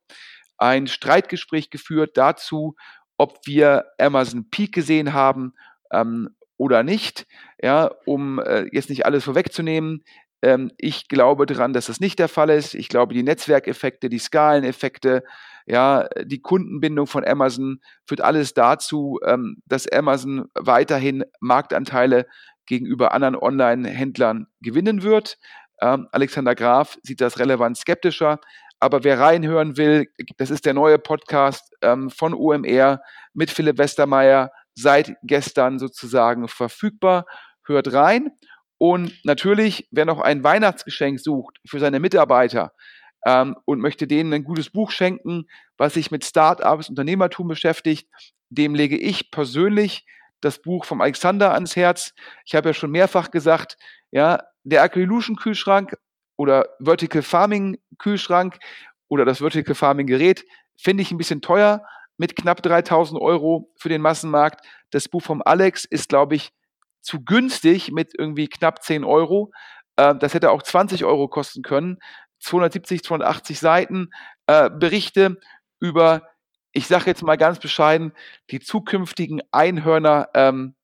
ein 0.57 0.87
Streitgespräch 0.87 1.71
geführt 1.71 2.17
dazu, 2.17 2.77
ob 3.17 3.39
wir 3.47 3.87
Amazon 3.99 4.49
Peak 4.51 4.73
gesehen 4.73 5.13
haben 5.13 5.55
ähm, 5.93 6.37
oder 6.57 6.83
nicht, 6.83 7.27
ja, 7.61 7.91
um 8.07 8.39
äh, 8.39 8.67
jetzt 8.73 8.91
nicht 8.91 9.07
alles 9.07 9.25
vorwegzunehmen. 9.25 10.05
Ähm, 10.43 10.73
ich 10.77 11.09
glaube 11.09 11.47
daran, 11.47 11.73
dass 11.73 11.87
das 11.87 12.01
nicht 12.01 12.19
der 12.19 12.29
Fall 12.29 12.51
ist. 12.51 12.75
Ich 12.75 12.89
glaube, 12.89 13.15
die 13.15 13.23
Netzwerkeffekte, 13.23 14.09
die 14.09 14.19
Skaleneffekte, 14.19 15.23
ja, 15.67 16.09
die 16.25 16.43
Kundenbindung 16.43 17.07
von 17.07 17.25
Amazon 17.25 17.81
führt 18.05 18.21
alles 18.21 18.53
dazu, 18.53 19.21
ähm, 19.25 19.63
dass 19.67 19.91
Amazon 19.91 20.47
weiterhin 20.55 21.25
Marktanteile 21.41 22.27
gegenüber 22.67 23.13
anderen 23.13 23.37
Online-Händlern 23.37 24.47
gewinnen 24.61 25.03
wird. 25.03 25.39
Ähm, 25.81 26.09
Alexander 26.13 26.55
Graf 26.55 26.99
sieht 27.03 27.21
das 27.21 27.39
relevant 27.39 27.77
skeptischer. 27.77 28.41
Aber 28.81 29.05
wer 29.05 29.21
reinhören 29.21 29.77
will, 29.77 30.09
das 30.39 30.51
ist 30.51 30.67
der 30.67 30.75
neue 30.75 30.99
Podcast 30.99 31.73
ähm, 31.83 32.11
von 32.11 32.35
OMR 32.35 33.01
mit 33.33 33.51
Philipp 33.51 33.79
Westermeier, 33.79 34.51
seit 34.75 35.15
gestern 35.23 35.79
sozusagen 35.79 36.49
verfügbar. 36.49 37.27
Hört 37.65 37.93
rein. 37.93 38.33
Und 38.83 39.25
natürlich, 39.25 39.87
wer 39.93 40.05
noch 40.05 40.21
ein 40.21 40.43
Weihnachtsgeschenk 40.43 41.21
sucht 41.21 41.61
für 41.65 41.79
seine 41.79 42.01
Mitarbeiter 42.01 42.73
ähm, 43.25 43.55
und 43.65 43.79
möchte 43.79 44.09
denen 44.09 44.33
ein 44.33 44.43
gutes 44.43 44.71
Buch 44.71 44.91
schenken, 44.91 45.47
was 45.77 45.95
sich 45.95 46.11
mit 46.11 46.25
Startups, 46.25 46.89
Unternehmertum 46.89 47.47
beschäftigt, 47.47 48.09
dem 48.51 48.75
lege 48.75 48.99
ich 48.99 49.31
persönlich 49.31 50.05
das 50.41 50.61
Buch 50.61 50.85
vom 50.85 51.01
Alexander 51.01 51.55
ans 51.55 51.77
Herz. 51.77 52.13
Ich 52.45 52.57
habe 52.57 52.71
ja 52.71 52.75
schon 52.75 52.91
mehrfach 52.91 53.31
gesagt, 53.31 53.77
ja, 54.11 54.41
der 54.65 54.83
Agrilution 54.83 55.37
Kühlschrank 55.37 55.97
oder 56.37 56.67
Vertical 56.81 57.23
Farming 57.23 57.79
Kühlschrank 57.99 58.59
oder 59.07 59.25
das 59.25 59.39
Vertical 59.39 59.77
Farming 59.77 60.09
Gerät 60.09 60.45
finde 60.77 61.03
ich 61.03 61.13
ein 61.13 61.19
bisschen 61.19 61.41
teuer 61.41 61.85
mit 62.17 62.35
knapp 62.35 62.61
3000 62.65 63.21
Euro 63.21 63.71
für 63.77 63.91
den 63.91 64.03
Massenmarkt. 64.03 64.67
Das 64.91 65.09
Buch 65.09 65.23
vom 65.23 65.41
Alex 65.41 65.85
ist, 65.85 66.09
glaube 66.09 66.35
ich, 66.35 66.53
zu 67.03 67.25
günstig 67.25 67.93
mit 67.93 68.13
irgendwie 68.17 68.49
knapp 68.49 68.83
10 68.83 69.05
Euro. 69.05 69.53
Äh, 69.97 70.15
das 70.17 70.35
hätte 70.35 70.51
auch 70.51 70.63
20 70.63 71.05
Euro 71.05 71.29
kosten 71.29 71.63
können. 71.63 71.99
270, 72.41 73.05
280 73.05 73.59
Seiten 73.59 74.11
äh, 74.47 74.71
Berichte 74.71 75.39
über, 75.81 76.29
ich 76.73 76.87
sage 76.87 77.07
jetzt 77.07 77.23
mal 77.23 77.37
ganz 77.37 77.59
bescheiden, 77.59 78.13
die 78.51 78.61
zukünftigen 78.61 79.43
Einhörner 79.53 80.29
ähm, 80.35 80.75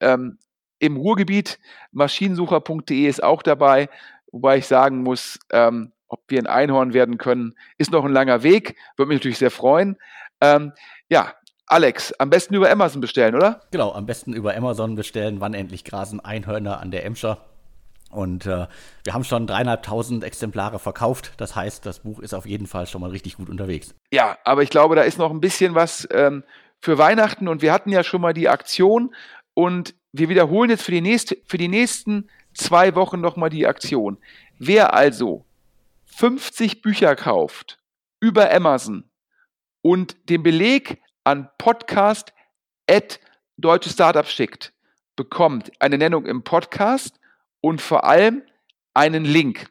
ähm, 0.00 0.38
im 0.78 0.96
Ruhrgebiet. 0.96 1.58
Maschinensucher.de 1.92 3.06
ist 3.06 3.22
auch 3.22 3.42
dabei, 3.42 3.88
wobei 4.32 4.58
ich 4.58 4.66
sagen 4.66 5.02
muss, 5.02 5.38
ähm, 5.50 5.92
ob 6.08 6.22
wir 6.28 6.38
ein 6.38 6.46
Einhorn 6.46 6.92
werden 6.92 7.18
können, 7.18 7.56
ist 7.78 7.90
noch 7.90 8.04
ein 8.04 8.12
langer 8.12 8.42
Weg. 8.42 8.76
Würde 8.96 9.08
mich 9.08 9.18
natürlich 9.18 9.38
sehr 9.38 9.50
freuen. 9.50 9.96
Ähm, 10.40 10.72
ja, 11.08 11.34
Alex, 11.66 12.12
am 12.14 12.30
besten 12.30 12.54
über 12.54 12.70
Amazon 12.70 13.00
bestellen, 13.00 13.34
oder? 13.34 13.60
Genau, 13.70 13.92
am 13.92 14.06
besten 14.06 14.32
über 14.32 14.54
Amazon 14.56 14.94
bestellen, 14.94 15.40
wann 15.40 15.54
endlich 15.54 15.84
grasen 15.84 16.20
Einhörner 16.20 16.80
an 16.80 16.90
der 16.90 17.04
Emscher. 17.04 17.38
Und 18.10 18.46
äh, 18.46 18.66
wir 19.02 19.14
haben 19.14 19.24
schon 19.24 19.46
dreieinhalbtausend 19.46 20.22
Exemplare 20.22 20.78
verkauft. 20.78 21.32
Das 21.38 21.56
heißt, 21.56 21.84
das 21.84 22.00
Buch 22.00 22.20
ist 22.20 22.32
auf 22.32 22.46
jeden 22.46 22.66
Fall 22.66 22.86
schon 22.86 23.00
mal 23.00 23.10
richtig 23.10 23.36
gut 23.36 23.48
unterwegs. 23.48 23.94
Ja, 24.12 24.38
aber 24.44 24.62
ich 24.62 24.70
glaube, 24.70 24.94
da 24.94 25.02
ist 25.02 25.18
noch 25.18 25.30
ein 25.30 25.40
bisschen 25.40 25.74
was 25.74 26.06
ähm, 26.12 26.44
für 26.80 26.96
Weihnachten. 26.96 27.48
Und 27.48 27.60
wir 27.60 27.72
hatten 27.72 27.90
ja 27.90 28.04
schon 28.04 28.20
mal 28.20 28.32
die 28.32 28.48
Aktion. 28.48 29.14
Und 29.54 29.94
wir 30.12 30.28
wiederholen 30.28 30.70
jetzt 30.70 30.84
für 30.84 30.92
die, 30.92 31.00
nächste, 31.00 31.38
für 31.44 31.58
die 31.58 31.66
nächsten 31.66 32.28
zwei 32.52 32.94
Wochen 32.94 33.20
nochmal 33.20 33.50
die 33.50 33.66
Aktion. 33.66 34.18
Wer 34.58 34.94
also 34.94 35.44
50 36.04 36.82
Bücher 36.82 37.16
kauft 37.16 37.80
über 38.20 38.52
Amazon 38.52 39.10
und 39.82 40.30
den 40.30 40.44
Beleg 40.44 41.00
an 41.24 41.48
Podcast 41.58 42.32
at 42.88 43.18
deutsche 43.56 43.90
Startups 43.90 44.32
schickt, 44.32 44.72
bekommt 45.16 45.72
eine 45.80 45.98
Nennung 45.98 46.26
im 46.26 46.44
Podcast 46.44 47.18
und 47.60 47.80
vor 47.80 48.04
allem 48.04 48.42
einen 48.92 49.24
Link. 49.24 49.70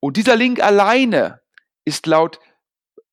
Und 0.00 0.16
dieser 0.16 0.36
Link 0.36 0.62
alleine 0.62 1.40
ist 1.84 2.06
laut 2.06 2.38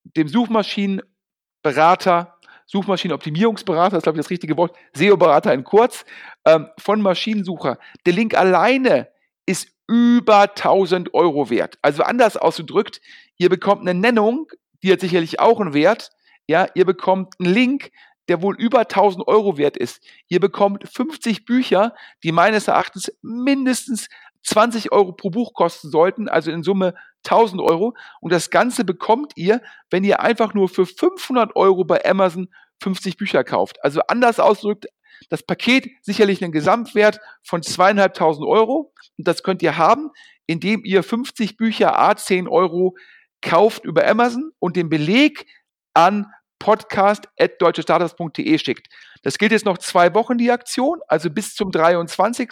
dem 0.04 0.28
Suchmaschinenberater, 0.28 2.38
Suchmaschinenoptimierungsberater, 2.66 3.92
das 3.92 4.00
ist 4.00 4.04
glaube 4.04 4.20
ich 4.20 4.26
das 4.26 4.30
richtige 4.30 4.58
Wort, 4.58 4.76
SEO-Berater 4.94 5.54
in 5.54 5.64
kurz, 5.64 6.06
ähm, 6.46 6.68
von 6.78 7.02
Maschinensucher. 7.02 7.78
Der 8.06 8.14
Link 8.14 8.36
alleine 8.36 9.10
ist 9.46 9.70
über 9.88 10.54
1000 10.54 11.14
Euro 11.14 11.50
wert. 11.50 11.80
Also 11.82 12.04
anders 12.04 12.36
ausgedrückt, 12.36 13.00
ihr 13.38 13.50
bekommt 13.50 13.82
eine 13.82 13.98
Nennung, 13.98 14.52
die 14.84 14.92
hat 14.92 15.00
sicherlich 15.00 15.40
auch 15.40 15.62
einen 15.62 15.74
Wert. 15.74 16.12
Ja, 16.48 16.68
ihr 16.74 16.86
bekommt 16.86 17.34
einen 17.40 17.54
Link, 17.54 17.92
der 18.28 18.42
wohl 18.42 18.56
über 18.58 18.80
1000 18.80 19.28
Euro 19.28 19.58
wert 19.58 19.78
ist. 19.78 20.02
Ihr 20.28 20.40
bekommt 20.40 20.88
50 20.88 21.46
Bücher, 21.46 21.94
die 22.24 22.32
meines 22.32 22.68
Erachtens 22.68 23.12
mindestens 23.22 24.08
20 24.44 24.92
Euro 24.92 25.12
pro 25.12 25.30
Buch 25.30 25.54
kosten 25.54 25.90
sollten, 25.90 26.30
also 26.30 26.52
in 26.52 26.64
Summe 26.64 26.94
1000 27.26 27.62
Euro. 27.62 27.96
Und 28.22 28.32
das 28.32 28.50
Ganze 28.50 28.86
bekommt 28.86 29.34
ihr, 29.36 29.62
wenn 29.90 30.04
ihr 30.04 30.22
einfach 30.22 30.54
nur 30.54 30.70
für 30.70 30.86
500 30.86 31.56
Euro 31.56 31.84
bei 31.84 32.04
Amazon 32.06 32.50
50 32.82 33.18
Bücher 33.18 33.44
kauft. 33.44 33.84
Also 33.84 34.02
anders 34.08 34.40
ausgedrückt, 34.40 34.88
das 35.30 35.44
Paket 35.44 35.90
sicherlich 36.02 36.44
einen 36.44 36.52
Gesamtwert 36.54 37.20
von 37.44 37.64
zweieinhalbtausend 37.64 38.46
Euro. 38.48 38.94
Und 39.18 39.28
das 39.28 39.44
könnt 39.44 39.62
ihr 39.62 39.78
haben, 39.78 40.12
indem 40.46 40.86
ihr 40.86 41.04
50 41.04 41.58
Bücher 41.58 42.00
A 42.00 42.16
10 42.16 42.48
Euro 42.48 42.96
kauft 43.42 43.84
über 43.84 44.08
Amazon 44.08 44.52
und 44.60 44.76
den 44.76 44.90
Beleg 44.90 45.46
an 45.94 46.32
podcast.deutschestartups.de 46.60 48.58
schickt. 48.58 48.88
Das 49.24 49.38
gilt 49.38 49.52
jetzt 49.52 49.66
noch 49.66 49.78
zwei 49.78 50.14
Wochen, 50.14 50.38
die 50.38 50.52
Aktion, 50.52 51.00
also 51.08 51.30
bis 51.30 51.56
zum 51.56 51.72
23. 51.72 52.50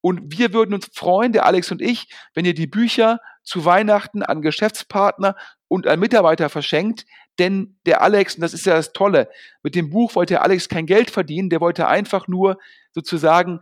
Und 0.00 0.38
wir 0.38 0.52
würden 0.52 0.74
uns 0.74 0.88
freuen, 0.94 1.32
der 1.32 1.46
Alex 1.46 1.70
und 1.70 1.82
ich, 1.82 2.08
wenn 2.34 2.44
ihr 2.44 2.54
die 2.54 2.66
Bücher 2.66 3.20
zu 3.42 3.64
Weihnachten 3.64 4.22
an 4.22 4.42
Geschäftspartner 4.42 5.34
und 5.66 5.86
an 5.86 5.98
Mitarbeiter 6.00 6.48
verschenkt. 6.48 7.06
Denn 7.38 7.78
der 7.86 8.02
Alex, 8.02 8.34
und 8.34 8.42
das 8.42 8.54
ist 8.54 8.66
ja 8.66 8.74
das 8.74 8.92
Tolle, 8.92 9.30
mit 9.62 9.74
dem 9.74 9.90
Buch 9.90 10.14
wollte 10.14 10.40
Alex 10.42 10.68
kein 10.68 10.86
Geld 10.86 11.10
verdienen, 11.10 11.50
der 11.50 11.60
wollte 11.60 11.86
einfach 11.88 12.28
nur 12.28 12.58
sozusagen 12.92 13.60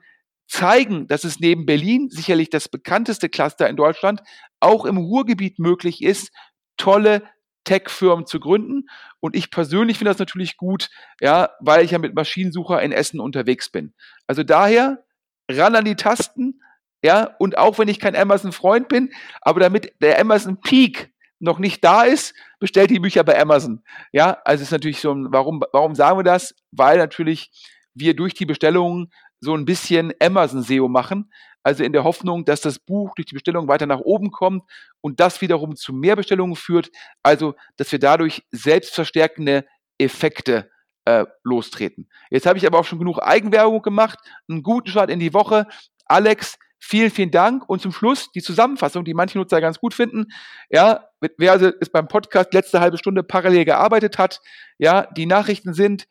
zeigen, 0.48 1.06
dass 1.08 1.24
es 1.24 1.40
neben 1.40 1.66
Berlin, 1.66 2.08
sicherlich 2.10 2.50
das 2.50 2.68
bekannteste 2.68 3.28
Cluster 3.28 3.68
in 3.68 3.76
Deutschland, 3.76 4.22
auch 4.60 4.84
im 4.84 4.96
Ruhrgebiet 4.96 5.58
möglich 5.58 6.02
ist, 6.02 6.30
tolle 6.76 7.22
Tech-Firmen 7.66 8.24
zu 8.24 8.40
gründen. 8.40 8.88
Und 9.20 9.36
ich 9.36 9.50
persönlich 9.50 9.98
finde 9.98 10.10
das 10.10 10.18
natürlich 10.18 10.56
gut, 10.56 10.88
ja, 11.20 11.50
weil 11.60 11.84
ich 11.84 11.90
ja 11.90 11.98
mit 11.98 12.14
Maschinensucher 12.14 12.80
in 12.80 12.92
Essen 12.92 13.20
unterwegs 13.20 13.68
bin. 13.68 13.92
Also 14.26 14.42
daher 14.42 15.04
ran 15.50 15.76
an 15.76 15.84
die 15.84 15.96
Tasten, 15.96 16.62
ja, 17.04 17.34
und 17.38 17.58
auch 17.58 17.78
wenn 17.78 17.88
ich 17.88 18.00
kein 18.00 18.16
Amazon-Freund 18.16 18.88
bin, 18.88 19.12
aber 19.42 19.60
damit 19.60 19.92
der 20.00 20.18
Amazon 20.18 20.60
Peak 20.60 21.12
noch 21.38 21.58
nicht 21.58 21.84
da 21.84 22.04
ist, 22.04 22.34
bestellt 22.58 22.90
die 22.90 22.98
Bücher 22.98 23.22
bei 23.22 23.38
Amazon. 23.38 23.82
Ja, 24.12 24.38
also 24.44 24.62
ist 24.62 24.70
natürlich 24.70 25.00
so, 25.00 25.14
warum, 25.14 25.62
warum 25.72 25.94
sagen 25.94 26.18
wir 26.18 26.24
das? 26.24 26.54
Weil 26.70 26.96
natürlich 26.96 27.50
wir 27.94 28.16
durch 28.16 28.34
die 28.34 28.46
Bestellungen 28.46 29.12
so 29.40 29.54
ein 29.54 29.66
bisschen 29.66 30.12
Amazon-SEO 30.20 30.88
machen. 30.88 31.30
Also 31.66 31.82
in 31.82 31.92
der 31.92 32.04
Hoffnung, 32.04 32.44
dass 32.44 32.60
das 32.60 32.78
Buch 32.78 33.16
durch 33.16 33.26
die 33.26 33.34
Bestellung 33.34 33.66
weiter 33.66 33.86
nach 33.86 33.98
oben 33.98 34.30
kommt 34.30 34.62
und 35.00 35.18
das 35.18 35.40
wiederum 35.40 35.74
zu 35.74 35.92
mehr 35.92 36.14
Bestellungen 36.14 36.54
führt. 36.54 36.92
Also, 37.24 37.56
dass 37.76 37.90
wir 37.90 37.98
dadurch 37.98 38.46
selbstverstärkende 38.52 39.66
Effekte 39.98 40.70
äh, 41.06 41.24
lostreten. 41.42 42.08
Jetzt 42.30 42.46
habe 42.46 42.56
ich 42.56 42.68
aber 42.68 42.78
auch 42.78 42.84
schon 42.84 43.00
genug 43.00 43.18
Eigenwerbung 43.18 43.82
gemacht. 43.82 44.20
Einen 44.48 44.62
guten 44.62 44.90
Start 44.90 45.10
in 45.10 45.18
die 45.18 45.34
Woche. 45.34 45.66
Alex, 46.04 46.56
vielen, 46.78 47.10
vielen 47.10 47.32
Dank. 47.32 47.68
Und 47.68 47.82
zum 47.82 47.90
Schluss 47.90 48.30
die 48.30 48.42
Zusammenfassung, 48.42 49.04
die 49.04 49.14
manche 49.14 49.36
Nutzer 49.36 49.60
ganz 49.60 49.80
gut 49.80 49.92
finden. 49.92 50.26
Ja, 50.70 51.08
wer 51.36 51.50
also 51.50 51.66
ist 51.66 51.90
beim 51.90 52.06
Podcast 52.06 52.54
letzte 52.54 52.78
halbe 52.78 52.96
Stunde 52.96 53.24
parallel 53.24 53.64
gearbeitet 53.64 54.18
hat, 54.18 54.40
ja, 54.78 55.08
die 55.16 55.26
Nachrichten 55.26 55.74
sind, 55.74 56.06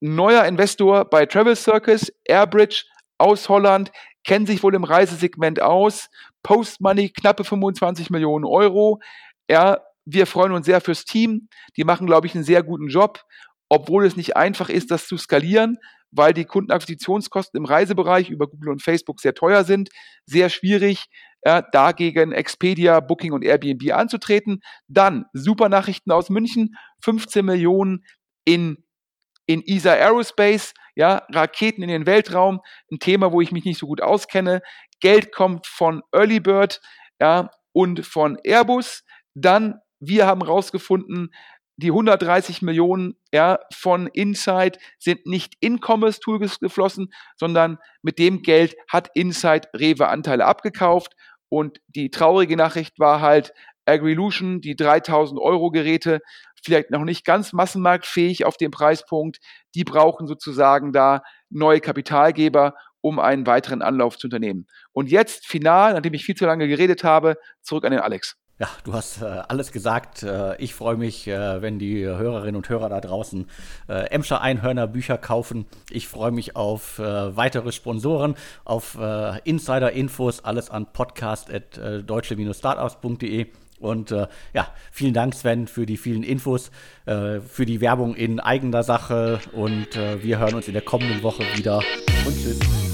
neuer 0.00 0.44
Investor 0.44 1.06
bei 1.06 1.24
Travel 1.24 1.56
Circus, 1.56 2.12
Airbridge 2.26 2.84
aus 3.16 3.48
Holland, 3.48 3.92
kennen 4.24 4.46
sich 4.46 4.62
wohl 4.62 4.74
im 4.74 4.84
Reisesegment 4.84 5.60
aus, 5.60 6.08
Post 6.42 6.80
Money 6.80 7.10
knappe 7.10 7.44
25 7.44 8.10
Millionen 8.10 8.44
Euro. 8.44 9.00
Ja, 9.50 9.80
wir 10.04 10.26
freuen 10.26 10.52
uns 10.52 10.66
sehr 10.66 10.80
fürs 10.80 11.04
Team. 11.04 11.48
Die 11.76 11.84
machen, 11.84 12.06
glaube 12.06 12.26
ich, 12.26 12.34
einen 12.34 12.44
sehr 12.44 12.62
guten 12.62 12.88
Job, 12.88 13.22
obwohl 13.68 14.04
es 14.04 14.16
nicht 14.16 14.36
einfach 14.36 14.68
ist, 14.68 14.90
das 14.90 15.06
zu 15.06 15.16
skalieren, 15.16 15.78
weil 16.10 16.34
die 16.34 16.44
Kundenakquisitionskosten 16.44 17.58
im 17.58 17.64
Reisebereich 17.64 18.30
über 18.30 18.48
Google 18.48 18.70
und 18.70 18.82
Facebook 18.82 19.20
sehr 19.20 19.34
teuer 19.34 19.64
sind. 19.64 19.90
Sehr 20.26 20.48
schwierig, 20.48 21.06
ja, 21.44 21.62
dagegen 21.62 22.32
Expedia, 22.32 23.00
Booking 23.00 23.32
und 23.32 23.44
Airbnb 23.44 23.92
anzutreten. 23.92 24.60
Dann 24.88 25.26
super 25.32 25.68
Nachrichten 25.68 26.10
aus 26.10 26.30
München, 26.30 26.76
15 27.02 27.44
Millionen 27.44 28.04
in 28.44 28.84
in 29.50 29.66
ESA 29.66 29.94
Aerospace, 29.94 30.74
ja, 30.94 31.22
Raketen 31.32 31.82
in 31.82 31.88
den 31.88 32.06
Weltraum, 32.06 32.60
ein 32.92 33.00
Thema, 33.00 33.32
wo 33.32 33.40
ich 33.40 33.50
mich 33.50 33.64
nicht 33.64 33.78
so 33.78 33.86
gut 33.86 34.00
auskenne. 34.00 34.62
Geld 35.00 35.32
kommt 35.32 35.66
von 35.66 36.02
Early 36.12 36.38
Bird, 36.38 36.80
ja, 37.20 37.50
und 37.72 38.06
von 38.06 38.38
Airbus. 38.44 39.02
Dann, 39.34 39.80
wir 39.98 40.26
haben 40.26 40.42
herausgefunden, 40.42 41.34
die 41.76 41.88
130 41.88 42.62
Millionen 42.62 43.16
ja, 43.32 43.58
von 43.72 44.06
Insight 44.08 44.78
sind 44.98 45.26
nicht 45.26 45.54
in 45.60 45.80
Commerce 45.80 46.20
Tools 46.20 46.60
geflossen, 46.60 47.12
sondern 47.36 47.78
mit 48.02 48.18
dem 48.18 48.42
Geld 48.42 48.76
hat 48.88 49.10
Insight 49.14 49.68
Rewe 49.74 50.08
Anteile 50.08 50.44
abgekauft. 50.44 51.14
Und 51.48 51.80
die 51.88 52.10
traurige 52.10 52.56
Nachricht 52.56 53.00
war 53.00 53.20
halt, 53.20 53.52
Agrilution, 53.86 54.60
die 54.60 54.76
3000 54.76 55.40
Euro 55.40 55.70
Geräte, 55.70 56.20
vielleicht 56.62 56.90
noch 56.90 57.04
nicht 57.04 57.24
ganz 57.24 57.52
massenmarktfähig 57.52 58.44
auf 58.44 58.56
dem 58.56 58.70
Preispunkt. 58.70 59.38
Die 59.74 59.84
brauchen 59.84 60.26
sozusagen 60.26 60.92
da 60.92 61.22
neue 61.48 61.80
Kapitalgeber, 61.80 62.74
um 63.00 63.18
einen 63.18 63.46
weiteren 63.46 63.82
Anlauf 63.82 64.18
zu 64.18 64.26
unternehmen. 64.26 64.66
Und 64.92 65.10
jetzt 65.10 65.46
final, 65.46 65.94
nachdem 65.94 66.14
ich 66.14 66.24
viel 66.24 66.34
zu 66.34 66.46
lange 66.46 66.68
geredet 66.68 67.04
habe, 67.04 67.36
zurück 67.62 67.84
an 67.84 67.92
den 67.92 68.00
Alex. 68.00 68.36
Ja, 68.60 68.68
du 68.84 68.92
hast 68.92 69.22
äh, 69.22 69.24
alles 69.24 69.72
gesagt. 69.72 70.22
Äh, 70.22 70.62
ich 70.62 70.74
freue 70.74 70.96
mich, 70.96 71.26
äh, 71.26 71.62
wenn 71.62 71.78
die 71.78 72.04
Hörerinnen 72.04 72.56
und 72.56 72.68
Hörer 72.68 72.90
da 72.90 73.00
draußen 73.00 73.48
äh, 73.88 74.10
Emscher 74.10 74.42
Einhörner 74.42 74.86
Bücher 74.86 75.16
kaufen. 75.16 75.64
Ich 75.88 76.08
freue 76.08 76.30
mich 76.30 76.56
auf 76.56 76.98
äh, 76.98 77.34
weitere 77.34 77.72
Sponsoren, 77.72 78.34
auf 78.66 78.98
äh, 79.00 79.38
Insider-Infos, 79.44 80.44
alles 80.44 80.68
an 80.68 80.92
podcast.deutsche-startups.de. 80.92 83.46
Und 83.80 84.12
äh, 84.12 84.28
ja, 84.52 84.68
vielen 84.92 85.14
Dank, 85.14 85.34
Sven, 85.34 85.66
für 85.66 85.86
die 85.86 85.96
vielen 85.96 86.22
Infos, 86.22 86.70
äh, 87.06 87.40
für 87.40 87.66
die 87.66 87.80
Werbung 87.80 88.14
in 88.14 88.38
eigener 88.38 88.82
Sache. 88.82 89.40
Und 89.52 89.96
äh, 89.96 90.22
wir 90.22 90.38
hören 90.38 90.54
uns 90.54 90.68
in 90.68 90.74
der 90.74 90.82
kommenden 90.82 91.22
Woche 91.22 91.42
wieder. 91.56 91.82
Und 92.26 92.36
tschüss. 92.36 92.89